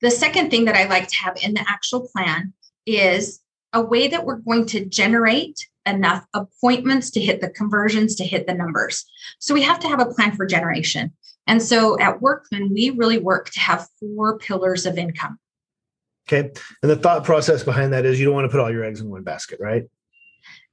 [0.01, 2.53] The second thing that I like to have in the actual plan
[2.85, 3.41] is
[3.73, 8.47] a way that we're going to generate enough appointments to hit the conversions, to hit
[8.47, 9.05] the numbers.
[9.39, 11.13] So we have to have a plan for generation.
[11.47, 15.39] And so at Workman, we really work to have four pillars of income.
[16.27, 16.51] Okay.
[16.83, 19.01] And the thought process behind that is you don't want to put all your eggs
[19.01, 19.83] in one basket, right?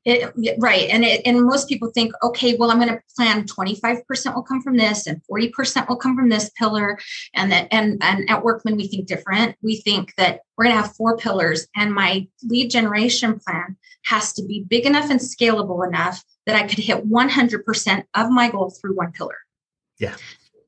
[0.06, 0.88] It, right.
[0.88, 4.62] And it, and most people think, okay, well, I'm going to plan 25% will come
[4.62, 6.96] from this and 40% will come from this pillar.
[7.34, 9.56] And that, and, and at Workman, we think different.
[9.62, 14.32] We think that we're going to have four pillars and my lead generation plan has
[14.34, 18.70] to be big enough and scalable enough that I could hit 100% of my goal
[18.70, 19.38] through one pillar.
[19.98, 20.14] Yeah.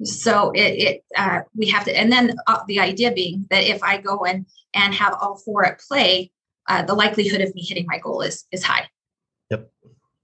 [0.02, 3.84] So it, it uh, we have to, and then uh, the idea being that if
[3.84, 6.32] I go in and have all four at play,
[6.68, 8.88] uh, the likelihood of me hitting my goal is is high.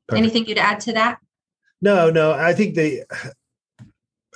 [0.08, 0.22] Perfect.
[0.22, 1.18] Anything you'd add to that?
[1.80, 2.32] No, no.
[2.32, 3.04] I think they.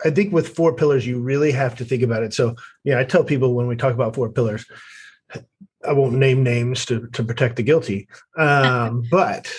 [0.04, 2.32] I think with four pillars, you really have to think about it.
[2.32, 2.54] So,
[2.84, 4.64] yeah, I tell people when we talk about four pillars,
[5.86, 9.52] I won't name names to to protect the guilty, um, but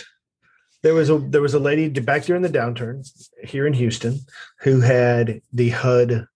[0.84, 3.08] there was a there was a lady back during the downturn
[3.44, 4.20] here in Houston
[4.60, 6.28] who had the HUD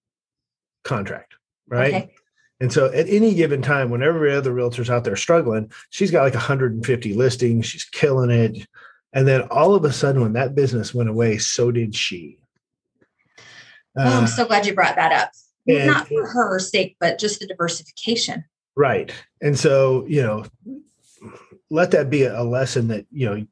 [0.84, 1.36] contract,
[1.68, 1.94] right?
[1.94, 2.14] Okay.
[2.60, 6.24] And so at any given time, when every other realtor's out there struggling, she's got
[6.24, 8.68] like 150 listings, she's killing it.
[9.14, 12.40] And then all of a sudden, when that business went away, so did she.
[13.98, 15.32] Uh, oh, I'm uh, so glad you brought that up.
[15.66, 18.44] Not for her sake, but just the diversification.
[18.76, 19.14] Right.
[19.42, 20.46] And so, you know,
[21.70, 23.46] let that be a lesson that, you know,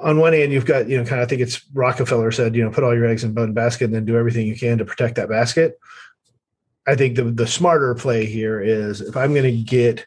[0.00, 2.62] on one hand, you've got, you know, kind of, I think it's Rockefeller said, you
[2.62, 4.84] know, put all your eggs in one basket and then do everything you can to
[4.84, 5.78] protect that basket.
[6.86, 10.06] I think the, the smarter play here is if I'm going to get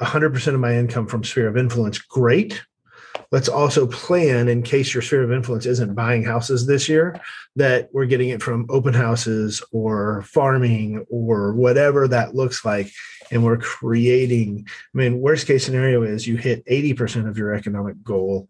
[0.00, 2.62] 100% of my income from sphere of influence, great.
[3.34, 7.20] Let's also plan in case your sphere of influence isn't buying houses this year,
[7.56, 12.92] that we're getting it from open houses or farming or whatever that looks like.
[13.32, 18.00] And we're creating, I mean, worst case scenario is you hit 80% of your economic
[18.04, 18.48] goal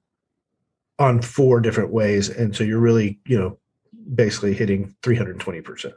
[0.99, 2.29] on four different ways.
[2.29, 3.59] And so you're really, you know,
[4.14, 5.94] basically hitting 320%.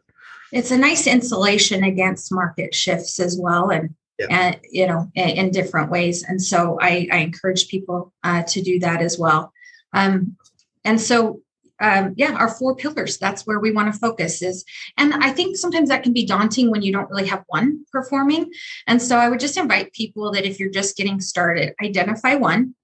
[0.53, 3.69] It's a nice insulation against market shifts as well.
[3.69, 3.95] And,
[4.29, 6.23] and you know, in, in, different ways.
[6.23, 9.53] And so I, I encourage people uh, to do that as well.
[9.93, 10.37] Um,
[10.83, 11.41] and so
[11.79, 13.17] um, yeah, our four pillars.
[13.17, 14.65] That's where we want to focus is.
[14.97, 18.51] And I think sometimes that can be daunting when you don't really have one performing.
[18.87, 22.75] And so I would just invite people that if you're just getting started, identify one,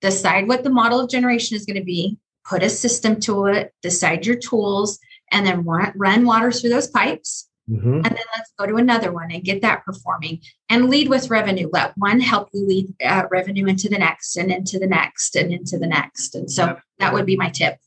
[0.00, 2.16] decide what the model of generation is going to be,
[2.48, 4.98] put a system to it, decide your tools,
[5.32, 7.48] and then run water through those pipes.
[7.70, 7.94] Mm-hmm.
[7.94, 11.68] And then let's go to another one and get that performing and lead with revenue.
[11.72, 15.52] Let one help you lead uh, revenue into the next and into the next and
[15.52, 16.34] into the next.
[16.34, 17.78] And so that would be my tip.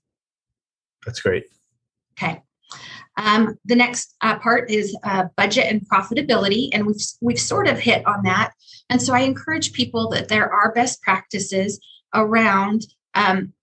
[1.06, 1.46] That's great.
[2.14, 2.42] Okay.
[3.18, 7.80] Um, the next uh, part is uh, budget and profitability, and we've we've sort of
[7.80, 8.52] hit on that.
[8.90, 11.80] And so I encourage people that there are best practices
[12.14, 13.54] around um,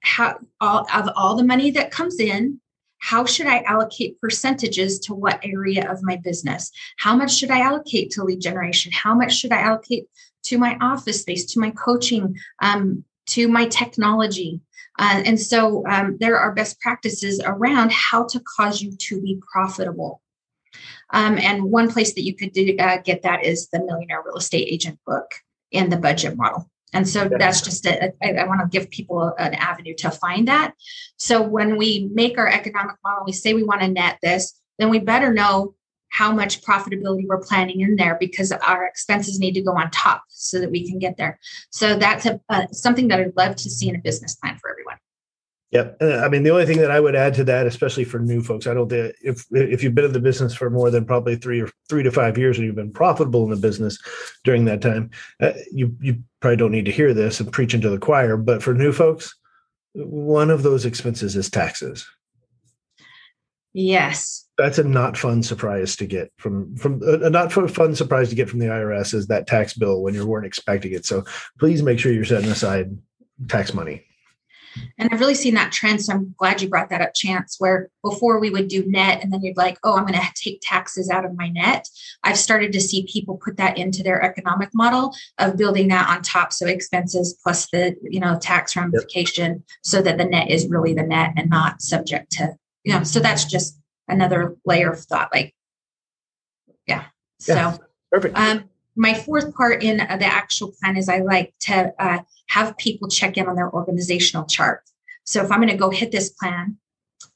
[0.00, 2.60] how all of all the money that comes in
[3.02, 6.70] how should i allocate percentages to what area of my business?
[6.98, 8.92] How much should i allocate to lead generation?
[8.92, 10.06] How much should i allocate
[10.44, 14.60] to my office space to my coaching um, to my technology?
[14.98, 19.40] Uh, and so um, there are best practices around how to cause you to be
[19.52, 20.22] profitable.
[21.10, 24.36] Um, and one place that you could do, uh, get that is the millionaire real
[24.36, 25.26] estate agent book
[25.72, 29.32] and the budget model and so that's just a, I, I want to give people
[29.38, 30.74] an avenue to find that.
[31.16, 34.90] So when we make our economic model, we say we want to net this, then
[34.90, 35.74] we better know
[36.10, 40.22] how much profitability we're planning in there because our expenses need to go on top
[40.28, 41.38] so that we can get there.
[41.70, 44.71] So that's a, uh, something that I'd love to see in a business plan for.
[45.72, 46.02] Yep.
[46.02, 48.66] I mean, the only thing that I would add to that, especially for new folks,
[48.66, 51.62] I don't think if if you've been in the business for more than probably three
[51.62, 53.98] or three to five years, and you've been profitable in the business
[54.44, 57.88] during that time, uh, you you probably don't need to hear this and preach into
[57.88, 58.36] the choir.
[58.36, 59.34] But for new folks,
[59.94, 62.06] one of those expenses is taxes.
[63.72, 64.46] Yes.
[64.58, 68.50] That's a not fun surprise to get from from a not fun surprise to get
[68.50, 71.06] from the IRS is that tax bill when you weren't expecting it.
[71.06, 71.24] So
[71.58, 72.94] please make sure you're setting aside
[73.48, 74.04] tax money.
[74.98, 76.02] And I've really seen that trend.
[76.02, 79.32] So I'm glad you brought that up, Chance, where before we would do net and
[79.32, 81.88] then you'd like, oh, I'm going to take taxes out of my net.
[82.24, 86.22] I've started to see people put that into their economic model of building that on
[86.22, 86.52] top.
[86.52, 89.62] So expenses plus the, you know, tax ramification yep.
[89.82, 92.54] so that the net is really the net and not subject to,
[92.84, 95.30] you know, so that's just another layer of thought.
[95.32, 95.54] Like,
[96.86, 97.04] yeah.
[97.46, 97.72] yeah.
[97.72, 98.36] So perfect.
[98.36, 103.08] Um, my fourth part in the actual plan is I like to uh, have people
[103.08, 104.82] check in on their organizational chart.
[105.24, 106.76] So if I'm going to go hit this plan,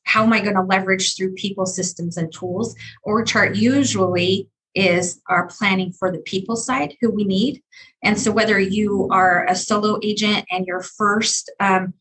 [0.05, 2.75] how am I going to leverage through people, systems, and tools?
[3.03, 7.63] Org chart usually is our planning for the people side, who we need.
[8.03, 11.95] And so whether you are a solo agent and your first um,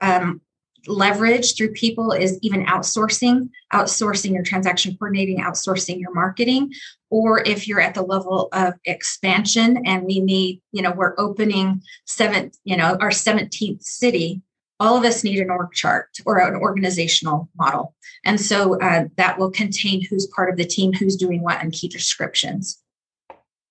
[0.00, 0.40] um,
[0.86, 6.72] leverage through people is even outsourcing, outsourcing your transaction coordinating, outsourcing your marketing,
[7.10, 11.82] or if you're at the level of expansion and we need, you know, we're opening
[12.06, 14.42] seventh, you know, our 17th city,
[14.80, 17.94] all of us need an org chart or an organizational model.
[18.24, 21.72] And so uh, that will contain who's part of the team, who's doing what, and
[21.72, 22.82] key descriptions.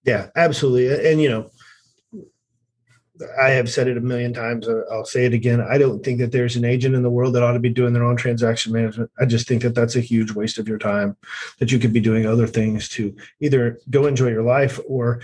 [0.06, 1.12] Yeah, absolutely.
[1.12, 1.50] And, you know,
[3.42, 4.68] I have said it a million times.
[4.92, 5.62] I'll say it again.
[5.62, 7.94] I don't think that there's an agent in the world that ought to be doing
[7.94, 9.12] their own transaction management.
[9.20, 11.18] I just think that that's a huge waste of your time,
[11.60, 15.22] that you could be doing other things to either go enjoy your life or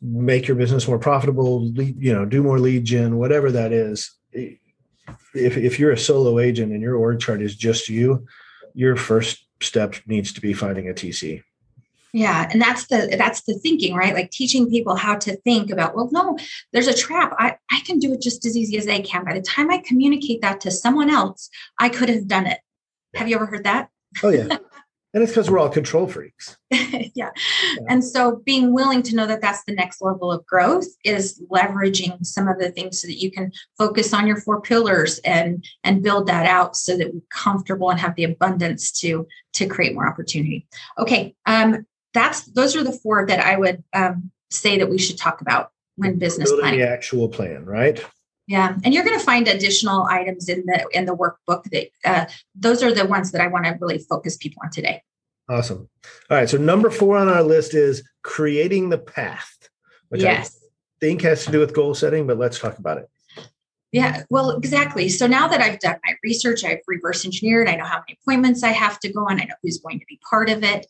[0.00, 4.12] make your business more profitable, you know, do more lead gen, whatever that is.
[4.32, 4.58] If,
[5.34, 8.26] if you're a solo agent and your org chart is just you,
[8.74, 11.42] your first step needs to be finding a TC
[12.14, 14.14] yeah and that's the that's the thinking right?
[14.14, 16.38] Like teaching people how to think about well no
[16.72, 17.34] there's a trap.
[17.38, 19.24] I i can do it just as easy as they can.
[19.24, 22.60] By the time i communicate that to someone else i could have done it.
[23.16, 23.90] Have you ever heard that?
[24.22, 24.56] Oh yeah.
[25.14, 26.56] And it's because we're all control freaks.
[26.72, 27.08] Yeah.
[27.14, 27.84] yeah.
[27.88, 32.26] and so being willing to know that that's the next level of growth is leveraging
[32.26, 36.02] some of the things so that you can focus on your four pillars and and
[36.02, 40.08] build that out so that we're comfortable and have the abundance to to create more
[40.08, 40.66] opportunity.
[40.98, 45.18] Okay um that's those are the four that I would um, say that we should
[45.18, 46.80] talk about when business Building planning.
[46.80, 48.02] The actual plan, right?
[48.46, 52.26] Yeah, and you're going to find additional items in the in the workbook that uh,
[52.54, 55.02] those are the ones that I want to really focus people on today.
[55.48, 55.88] Awesome.
[56.30, 59.68] All right, so number four on our list is creating the path,
[60.08, 60.56] which yes.
[60.56, 60.66] I
[61.00, 63.10] think has to do with goal setting, but let's talk about it.
[63.92, 65.08] Yeah, well, exactly.
[65.08, 68.62] So now that I've done my research, I've reverse engineered, I know how many appointments
[68.62, 70.86] I have to go on, I know who's going to be part of it.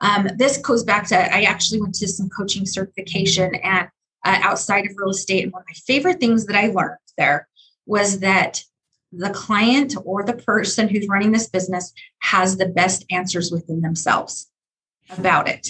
[0.00, 3.88] Um, this goes back to I actually went to some coaching certification and
[4.24, 5.44] uh, outside of real estate.
[5.44, 7.48] And one of my favorite things that I learned there
[7.86, 8.62] was that
[9.12, 14.50] the client or the person who's running this business has the best answers within themselves
[15.16, 15.68] about it.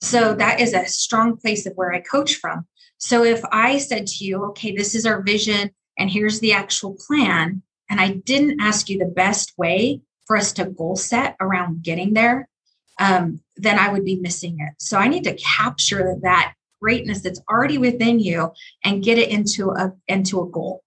[0.00, 2.66] So that is a strong place of where I coach from.
[2.98, 6.96] So if I said to you, okay, this is our vision and here's the actual
[7.06, 11.82] plan, and I didn't ask you the best way for us to goal set around
[11.82, 12.48] getting there,
[12.98, 14.74] um, then I would be missing it.
[14.78, 18.52] So I need to capture that greatness that's already within you
[18.84, 20.82] and get it into a into a goal.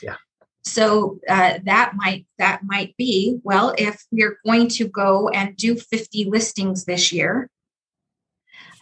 [0.00, 0.16] Yeah.
[0.64, 5.74] So uh, that might that might be well if we're going to go and do
[5.76, 7.50] 50 listings this year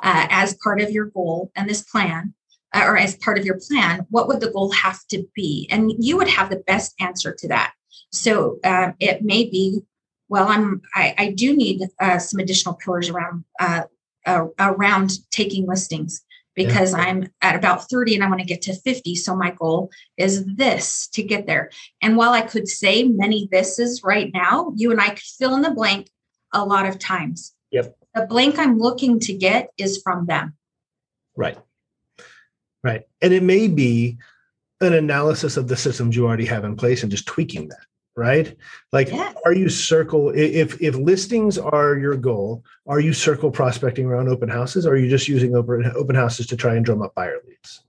[0.03, 2.35] uh, as part of your goal and this plan
[2.75, 5.93] uh, or as part of your plan what would the goal have to be and
[5.99, 7.73] you would have the best answer to that
[8.13, 9.81] so uh, it may be
[10.31, 13.83] well, I'm I, I do need uh, some additional pillars around uh,
[14.25, 16.23] uh, around taking listings
[16.55, 17.01] because yeah.
[17.01, 19.15] I'm at about 30 and I want to get to 50.
[19.17, 21.71] So my goal is this to get there.
[22.01, 25.63] And while I could say many thises right now, you and I could fill in
[25.63, 26.11] the blank
[26.53, 27.55] a lot of times.
[27.71, 27.97] Yep.
[28.15, 30.57] The blank I'm looking to get is from them.
[31.37, 31.59] Right.
[32.83, 33.03] Right.
[33.23, 34.19] And it may be
[34.81, 37.87] an analysis of the systems you already have in place and just tweaking that
[38.17, 38.57] right
[38.93, 39.35] like yes.
[39.45, 44.49] are you circle if if listings are your goal are you circle prospecting around open
[44.49, 47.39] houses or are you just using open open houses to try and drum up buyer
[47.47, 47.83] leads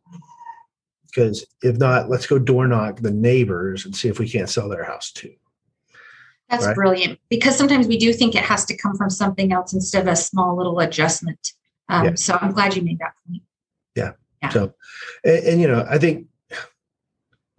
[1.07, 4.69] because if not let's go door knock the neighbors and see if we can't sell
[4.69, 5.33] their house too
[6.49, 6.75] that's right?
[6.75, 10.13] brilliant because sometimes we do think it has to come from something else instead of
[10.13, 11.53] a small little adjustment
[11.89, 12.15] um, yeah.
[12.15, 13.41] so i'm glad you made that point
[13.95, 14.11] yeah,
[14.43, 14.49] yeah.
[14.49, 14.71] so
[15.23, 16.27] and, and you know i think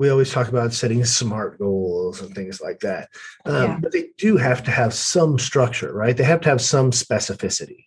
[0.02, 3.08] we always talk about setting smart goals and things like that.
[3.44, 3.78] Um, yeah.
[3.80, 6.16] But they do have to have some structure, right?
[6.16, 7.84] They have to have some specificity.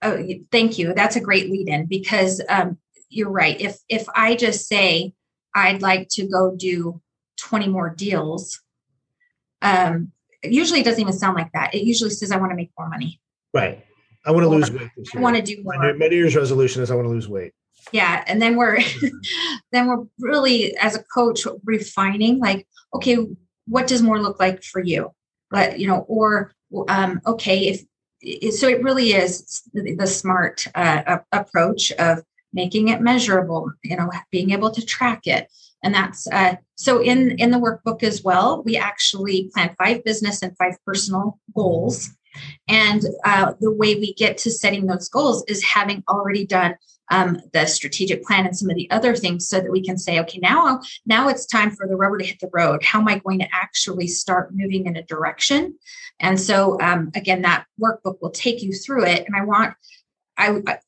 [0.00, 0.94] Oh, thank you.
[0.94, 3.60] That's a great lead in because um, you're right.
[3.60, 5.12] If if I just say
[5.56, 7.00] I'd like to go do
[7.38, 8.60] 20 more deals,
[9.60, 10.12] um,
[10.44, 11.74] usually it doesn't even sound like that.
[11.74, 13.20] It usually says I want to make more money.
[13.52, 13.84] Right.
[14.24, 14.90] I want to lose weight.
[15.16, 15.94] I want to do more.
[15.94, 17.54] My New Year's resolution is I want to lose weight
[17.92, 18.78] yeah and then we're
[19.72, 23.18] then we're really as a coach refining like okay
[23.68, 25.10] what does more look like for you?
[25.50, 26.52] But you know or
[26.88, 32.22] um okay if so it really is the smart uh, approach of
[32.52, 35.48] making it measurable you know being able to track it.
[35.82, 40.42] And that's uh, so in in the workbook as well we actually plan five business
[40.42, 42.10] and five personal goals.
[42.68, 46.76] And uh, the way we get to setting those goals is having already done
[47.10, 50.20] um, the strategic plan and some of the other things so that we can say
[50.20, 53.18] okay now now it's time for the rubber to hit the road how am i
[53.18, 55.76] going to actually start moving in a direction
[56.20, 59.74] and so um, again that workbook will take you through it and i want
[60.38, 60.78] I,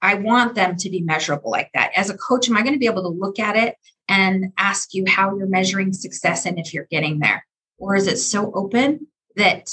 [0.00, 1.92] I want them to be measurable like that.
[1.96, 3.76] As a coach, am I going to be able to look at it
[4.08, 7.46] and ask you how you're measuring success and if you're getting there?
[7.78, 9.06] Or is it so open
[9.36, 9.70] that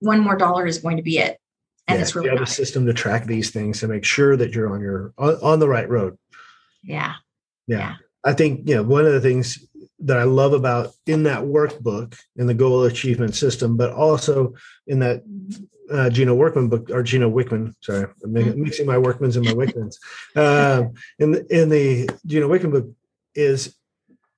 [0.00, 1.38] one more dollar is going to be it?
[1.86, 2.48] And yeah, it's really you have not.
[2.48, 5.58] a system to track these things to make sure that you're on your on, on
[5.58, 6.18] the right road.
[6.82, 7.14] Yeah.
[7.66, 7.78] yeah.
[7.78, 7.94] Yeah.
[8.24, 9.66] I think, you know, one of the things
[10.00, 14.54] that I love about in that workbook in the goal achievement system, but also
[14.86, 15.22] in that
[15.90, 17.74] uh, Gino Workman book or Gino Wickman.
[17.80, 18.62] Sorry, I'm mm-hmm.
[18.62, 19.96] mixing my Workmans and my Wickmans.
[20.36, 22.88] uh, in the, in the Gino Wickman book
[23.34, 23.76] is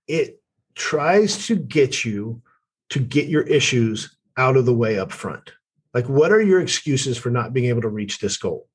[0.08, 0.40] it
[0.74, 2.42] tries to get you
[2.90, 5.52] to get your issues out of the way up front.
[5.94, 8.68] Like, what are your excuses for not being able to reach this goal?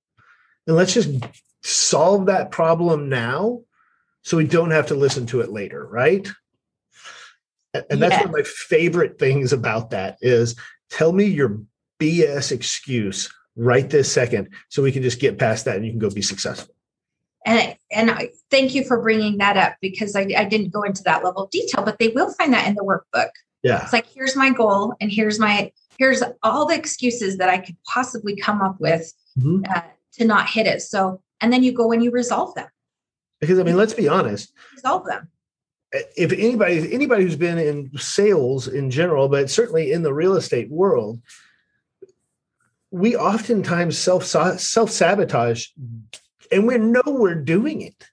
[0.68, 1.10] And let's just
[1.64, 3.62] solve that problem now
[4.24, 6.28] so we don't have to listen to it later, right?
[7.74, 10.56] And that's one of my favorite things about that is
[10.90, 11.62] tell me your
[12.00, 16.00] BS excuse right this second so we can just get past that and you can
[16.00, 16.74] go be successful.
[17.46, 21.02] And, and I, thank you for bringing that up because I, I didn't go into
[21.04, 23.30] that level of detail, but they will find that in the workbook.
[23.64, 23.84] Yeah.
[23.84, 27.78] It's like, here's my goal and here's my, here's all the excuses that I could
[27.86, 29.64] possibly come up with mm-hmm.
[29.74, 29.82] uh,
[30.14, 30.82] to not hit it.
[30.82, 32.68] So, and then you go and you resolve them.
[33.40, 34.52] Because I mean, let's be honest.
[34.76, 35.30] Resolve them
[35.92, 40.70] if anybody anybody who's been in sales in general, but certainly in the real estate
[40.70, 41.22] world,
[42.92, 45.68] we oftentimes self self sabotage,
[46.52, 48.10] and we know we're doing it.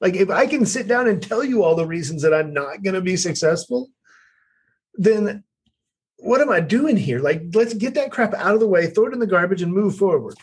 [0.00, 2.82] Like if I can sit down and tell you all the reasons that I'm not
[2.82, 3.88] going to be successful,
[4.94, 5.44] then
[6.18, 7.20] what am I doing here?
[7.20, 9.72] Like let's get that crap out of the way, throw it in the garbage, and
[9.72, 10.34] move forward.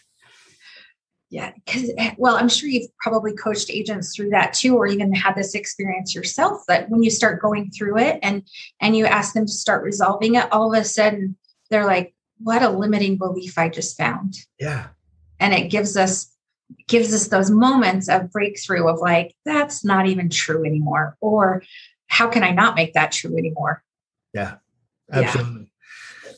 [1.29, 5.13] Yeah, because eh, well, I'm sure you've probably coached agents through that too, or even
[5.13, 6.61] had this experience yourself.
[6.67, 8.43] That when you start going through it and
[8.79, 11.35] and you ask them to start resolving it, all of a sudden
[11.69, 14.87] they're like, "What a limiting belief I just found." Yeah,
[15.39, 16.31] and it gives us
[16.87, 21.63] gives us those moments of breakthrough of like, "That's not even true anymore," or
[22.07, 23.83] "How can I not make that true anymore?"
[24.33, 24.57] Yeah,
[25.11, 25.71] absolutely.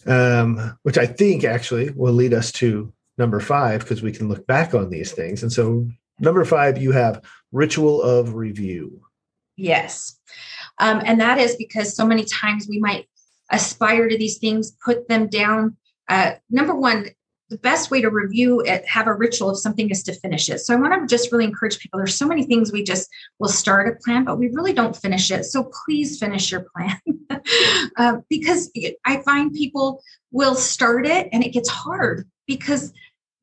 [0.05, 0.39] Yeah.
[0.41, 4.45] Um, which I think actually will lead us to number five because we can look
[4.47, 5.43] back on these things.
[5.43, 5.87] And so,
[6.19, 9.01] number five, you have ritual of review.
[9.57, 10.17] Yes.
[10.79, 13.07] Um, and that is because so many times we might
[13.51, 15.75] aspire to these things, put them down.
[16.07, 17.07] Uh, number one,
[17.49, 20.59] the best way to review it, have a ritual of something is to finish it.
[20.59, 21.97] So I want to just really encourage people.
[21.97, 25.31] There's so many things we just will start a plan, but we really don't finish
[25.31, 25.45] it.
[25.45, 26.99] So please finish your plan
[27.97, 28.71] uh, because
[29.05, 32.91] I find people will start it and it gets hard because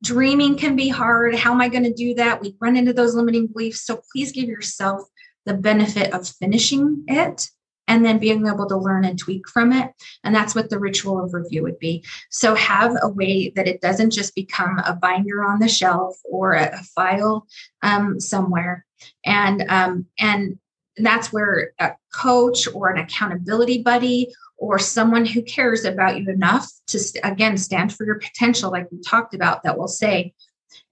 [0.03, 1.33] dreaming can be hard.
[1.35, 2.41] How am I going to do that?
[2.41, 3.85] We run into those limiting beliefs.
[3.85, 5.01] So please give yourself
[5.45, 7.49] the benefit of finishing it
[7.87, 9.91] and then being able to learn and tweak from it.
[10.23, 12.03] And that's what the ritual of review would be.
[12.29, 16.53] So have a way that it doesn't just become a binder on the shelf or
[16.53, 17.47] a, file
[17.81, 18.85] um, somewhere.
[19.25, 20.59] And um, and
[20.97, 26.69] that's where a coach or an accountability buddy or someone who cares about you enough
[26.87, 30.33] to again stand for your potential like we talked about that will say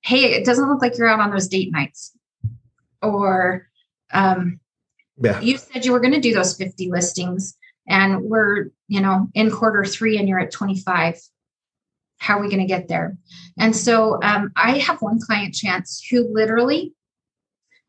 [0.02, 2.12] hey it doesn't look like you're out on those date nights
[3.02, 3.68] or
[4.12, 4.60] um,
[5.22, 5.40] yeah.
[5.40, 7.58] you said you were going to do those 50 listings
[7.88, 11.20] and we're you know in quarter three and you're at 25
[12.18, 13.18] how are we going to get there
[13.58, 16.94] and so um, i have one client chance who literally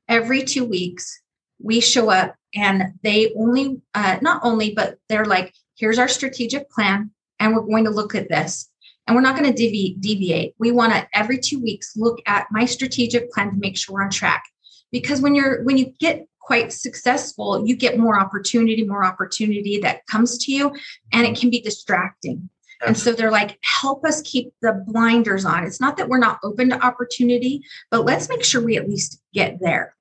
[0.09, 1.21] every two weeks
[1.63, 6.71] we show up and they only uh, not only but they're like here's our strategic
[6.71, 7.11] plan,
[7.41, 8.71] and we're going to look at this.
[9.07, 10.55] And we're not going to devi- deviate.
[10.59, 14.03] We want to every two weeks look at my strategic plan to make sure we're
[14.03, 14.45] on track.
[14.91, 20.07] Because when you're when you get quite successful, you get more opportunity, more opportunity that
[20.07, 20.73] comes to you,
[21.13, 22.51] and it can be distracting.
[22.87, 25.65] And so they're like, help us keep the blinders on.
[25.65, 29.21] It's not that we're not open to opportunity, but let's make sure we at least
[29.33, 29.97] get there.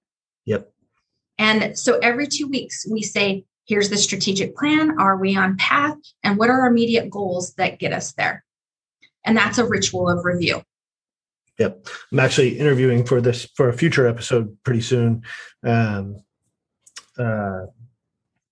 [0.46, 0.70] Yep.
[1.38, 5.00] And so every two weeks, we say, here's the strategic plan.
[5.00, 5.96] Are we on path?
[6.24, 8.44] And what are our immediate goals that get us there?
[9.24, 10.62] And that's a ritual of review.
[11.60, 11.88] Yep.
[12.12, 15.24] I'm actually interviewing for this for a future episode pretty soon.
[15.64, 16.18] Um,
[17.18, 17.66] uh,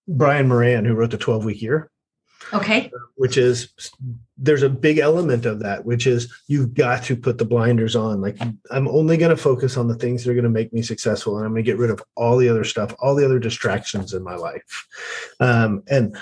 [0.07, 1.89] Brian Moran, who wrote the 12 week year.
[2.53, 2.91] Okay.
[3.15, 3.71] Which is
[4.37, 8.19] there's a big element of that, which is you've got to put the blinders on.
[8.19, 8.37] Like
[8.71, 11.37] I'm only going to focus on the things that are going to make me successful,
[11.37, 14.13] and I'm going to get rid of all the other stuff, all the other distractions
[14.13, 14.87] in my life.
[15.39, 16.17] Um, and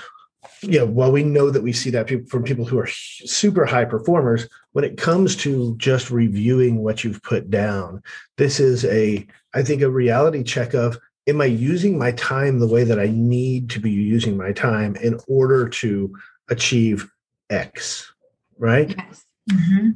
[0.62, 3.86] yeah, while we know that we see that people from people who are super high
[3.86, 8.02] performers, when it comes to just reviewing what you've put down,
[8.36, 12.68] this is a, I think, a reality check of am I using my time the
[12.68, 16.14] way that I need to be using my time in order to
[16.48, 17.10] achieve
[17.48, 18.12] X?
[18.58, 18.94] Right.
[18.96, 19.24] Yes.
[19.50, 19.90] Mm-hmm.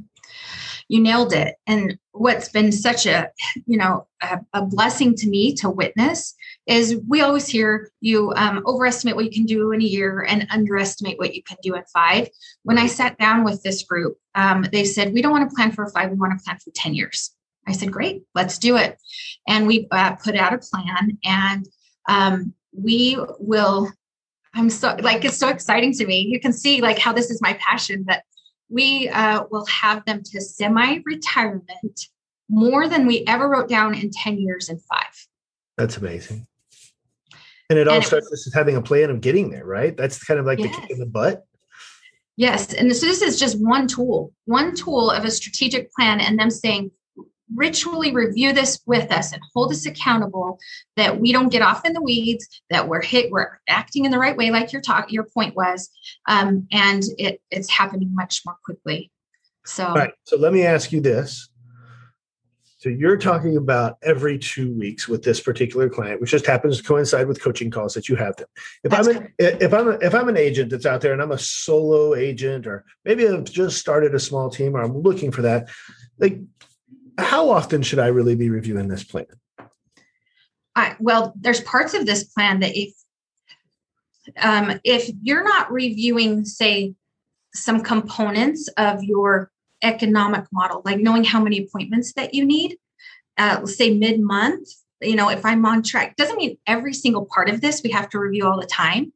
[0.87, 1.55] You nailed it.
[1.65, 3.29] And what's been such a,
[3.65, 6.35] you know, a, a blessing to me to witness
[6.67, 10.45] is we always hear you um, overestimate what you can do in a year and
[10.51, 12.29] underestimate what you can do in five.
[12.63, 15.71] When I sat down with this group, um, they said, we don't want to plan
[15.71, 17.31] for five, we want to plan for 10 years.
[17.67, 18.97] I said, great, let's do it.
[19.47, 21.67] And we uh, put out a plan and
[22.07, 23.91] um, we will
[24.53, 26.21] i'm so like it's so exciting to me.
[26.21, 28.23] You can see like how this is my passion that
[28.69, 32.07] we uh, will have them to semi-retirement
[32.49, 35.27] more than we ever wrote down in 10 years and five.
[35.77, 36.47] That's amazing.
[37.69, 39.95] And it all and starts with having a plan of getting there right?
[39.95, 40.73] That's kind of like yes.
[40.73, 41.45] the kick in the butt.
[42.37, 46.39] Yes and so this is just one tool one tool of a strategic plan and
[46.39, 46.91] them saying
[47.53, 50.57] ritually review this with us and hold us accountable
[50.95, 54.17] that we don't get off in the weeds that we're hit we're acting in the
[54.17, 55.89] right way like your talk your point was
[56.27, 59.11] um, and it it's happening much more quickly.
[59.65, 60.11] So right.
[60.23, 61.49] So let me ask you this.
[62.77, 66.83] So you're talking about every two weeks with this particular client, which just happens to
[66.83, 68.47] coincide with coaching calls that you have them.
[68.83, 71.21] If that's I'm an, if I'm a, if I'm an agent that's out there and
[71.21, 75.31] I'm a solo agent, or maybe I've just started a small team, or I'm looking
[75.31, 75.67] for that,
[76.19, 76.39] like
[77.17, 79.25] how often should I really be reviewing this plan?
[80.75, 82.93] I, well, there's parts of this plan that if
[84.41, 86.95] um, if you're not reviewing, say,
[87.53, 89.51] some components of your
[89.83, 92.77] economic model, like knowing how many appointments that you need,
[93.37, 94.67] uh, say mid month,
[95.01, 98.09] you know, if I'm on track, doesn't mean every single part of this we have
[98.09, 99.13] to review all the time.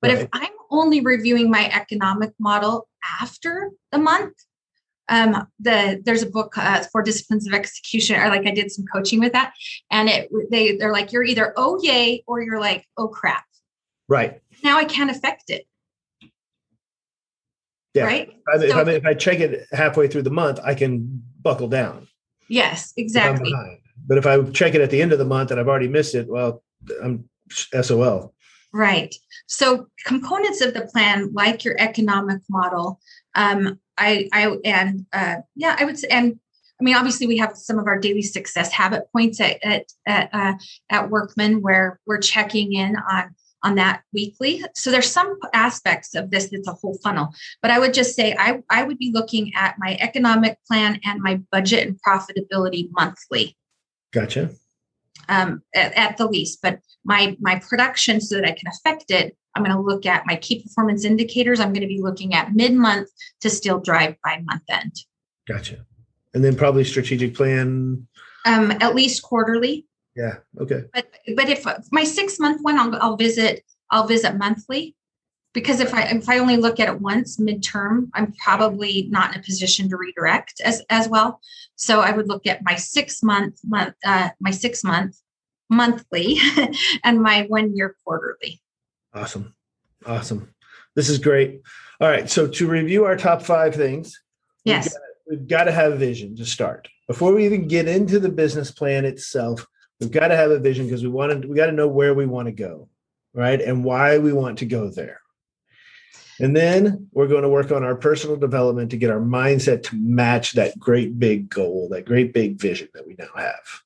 [0.00, 0.20] But right.
[0.20, 2.88] if I'm only reviewing my economic model
[3.20, 4.34] after the month,
[5.10, 8.84] um, the there's a book uh, four disciplines of execution or like i did some
[8.86, 9.52] coaching with that.
[9.90, 13.44] And it they they're like you're either oh yay or you're like oh crap.
[14.08, 14.40] Right.
[14.62, 15.66] Now i can't affect it.
[17.92, 18.04] Yeah.
[18.04, 18.30] Right?
[18.54, 20.74] I mean, so, if, I mean, if i check it halfway through the month i
[20.74, 22.06] can buckle down.
[22.48, 23.52] Yes exactly.
[24.06, 26.14] but if i check it at the end of the month and i've already missed
[26.14, 26.62] it well
[27.02, 28.32] i'm sol
[28.72, 29.12] right.
[29.48, 33.00] So components of the plan like your economic model
[33.34, 36.38] um, I, I, and uh, yeah, I would say, and
[36.80, 40.30] I mean, obviously, we have some of our daily success habit points at at at,
[40.32, 40.54] uh,
[40.88, 44.64] at Workman where we're checking in on on that weekly.
[44.74, 47.34] So there's some aspects of this that's a whole funnel.
[47.60, 51.20] But I would just say I I would be looking at my economic plan and
[51.20, 53.56] my budget and profitability monthly.
[54.12, 54.50] Gotcha.
[55.30, 59.36] Um, at, at the least, but my my production so that I can affect it
[59.54, 61.60] I'm going to look at my key performance indicators.
[61.60, 63.08] I'm going to be looking at mid month
[63.40, 64.92] to still drive by month end.
[65.48, 65.84] Gotcha.
[66.34, 68.06] And then probably strategic plan.
[68.46, 69.86] Um, at least quarterly.
[70.16, 70.36] Yeah.
[70.60, 70.84] Okay.
[70.94, 73.64] But but if my six month one, I'll, I'll visit.
[73.90, 74.94] I'll visit monthly
[75.52, 79.40] because if I if I only look at it once midterm, I'm probably not in
[79.40, 81.40] a position to redirect as as well.
[81.76, 85.16] So I would look at my six month month uh, my six month
[85.68, 86.38] monthly
[87.04, 88.60] and my one year quarterly.
[89.14, 89.54] Awesome.
[90.06, 90.54] Awesome.
[90.94, 91.62] This is great.
[92.00, 92.28] All right.
[92.28, 94.20] So to review our top five things,
[94.64, 94.94] yes,
[95.28, 96.88] we've got, to have a vision to start.
[97.06, 99.66] Before we even get into the business plan itself,
[100.00, 102.14] we've got to have a vision because we want to we got to know where
[102.14, 102.88] we want to go,
[103.34, 103.60] right?
[103.60, 105.19] And why we want to go there.
[106.40, 109.96] And then we're going to work on our personal development to get our mindset to
[109.96, 113.82] match that great big goal, that great big vision that we now have.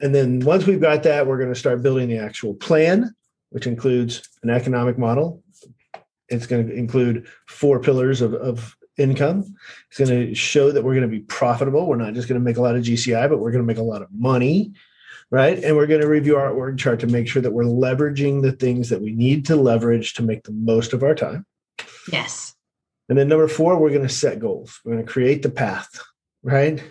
[0.00, 3.14] And then once we've got that, we're going to start building the actual plan
[3.50, 5.42] which includes an economic model.
[6.28, 9.56] It's going to include four pillars of, of income.
[9.88, 11.86] It's going to show that we're going to be profitable.
[11.86, 13.78] We're not just going to make a lot of GCI, but we're going to make
[13.78, 14.72] a lot of money,
[15.30, 15.62] right?
[15.62, 18.52] And we're going to review our org chart to make sure that we're leveraging the
[18.52, 21.44] things that we need to leverage to make the most of our time.
[22.12, 22.54] Yes.
[23.08, 24.80] And then number four, we're going to set goals.
[24.84, 26.00] We're going to create the path,
[26.42, 26.82] right?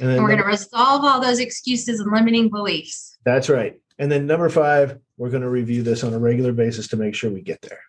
[0.00, 3.18] And, and we're going to resolve all those excuses and limiting beliefs.
[3.24, 3.80] That's right.
[3.98, 7.14] And then number five, we're going to review this on a regular basis to make
[7.14, 7.80] sure we get there.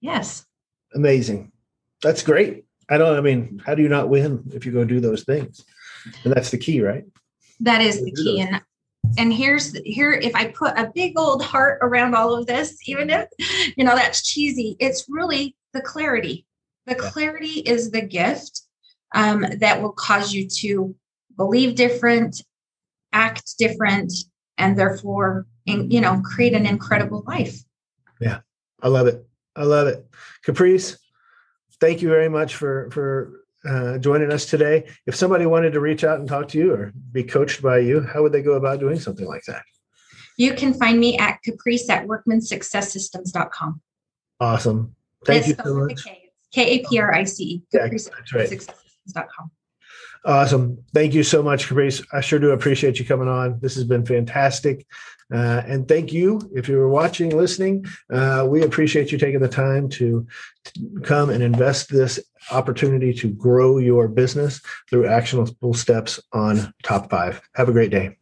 [0.00, 0.44] Yes.
[0.94, 1.52] Amazing.
[2.02, 2.64] That's great.
[2.88, 5.64] I don't, I mean, how do you not win if you go do those things?
[6.24, 7.04] And that's the key, right?
[7.60, 8.40] That is the key.
[8.40, 8.60] And
[9.18, 13.10] and here's here if i put a big old heart around all of this even
[13.10, 13.26] if
[13.76, 16.46] you know that's cheesy it's really the clarity.
[16.86, 18.62] The clarity is the gift
[19.14, 20.94] um, that will cause you to
[21.36, 22.42] believe different
[23.12, 24.12] act different
[24.58, 27.58] and therefore you know create an incredible life.
[28.20, 28.40] Yeah.
[28.82, 29.26] I love it.
[29.56, 30.06] I love it.
[30.44, 30.96] Kaprice
[31.80, 34.86] thank you very much for for uh, joining us today.
[35.06, 38.00] If somebody wanted to reach out and talk to you or be coached by you
[38.00, 39.62] how would they go about doing something like that?
[40.36, 43.80] You can find me at kaprice at workmansuccesssystems.com
[44.40, 44.94] awesome.
[45.26, 46.04] Thank you so much.
[46.52, 49.50] K-a-p-r-i-c-e yeah, that's right.
[50.24, 50.78] Awesome.
[50.92, 52.06] Thank you so much, Kaprice.
[52.12, 53.58] I sure do appreciate you coming on.
[53.60, 54.86] This has been fantastic.
[55.32, 57.86] Uh, and thank you if you were watching, listening.
[58.12, 60.26] Uh, we appreciate you taking the time to,
[60.64, 62.18] to come and invest this
[62.50, 67.40] opportunity to grow your business through actionable steps on top five.
[67.54, 68.16] Have a great day.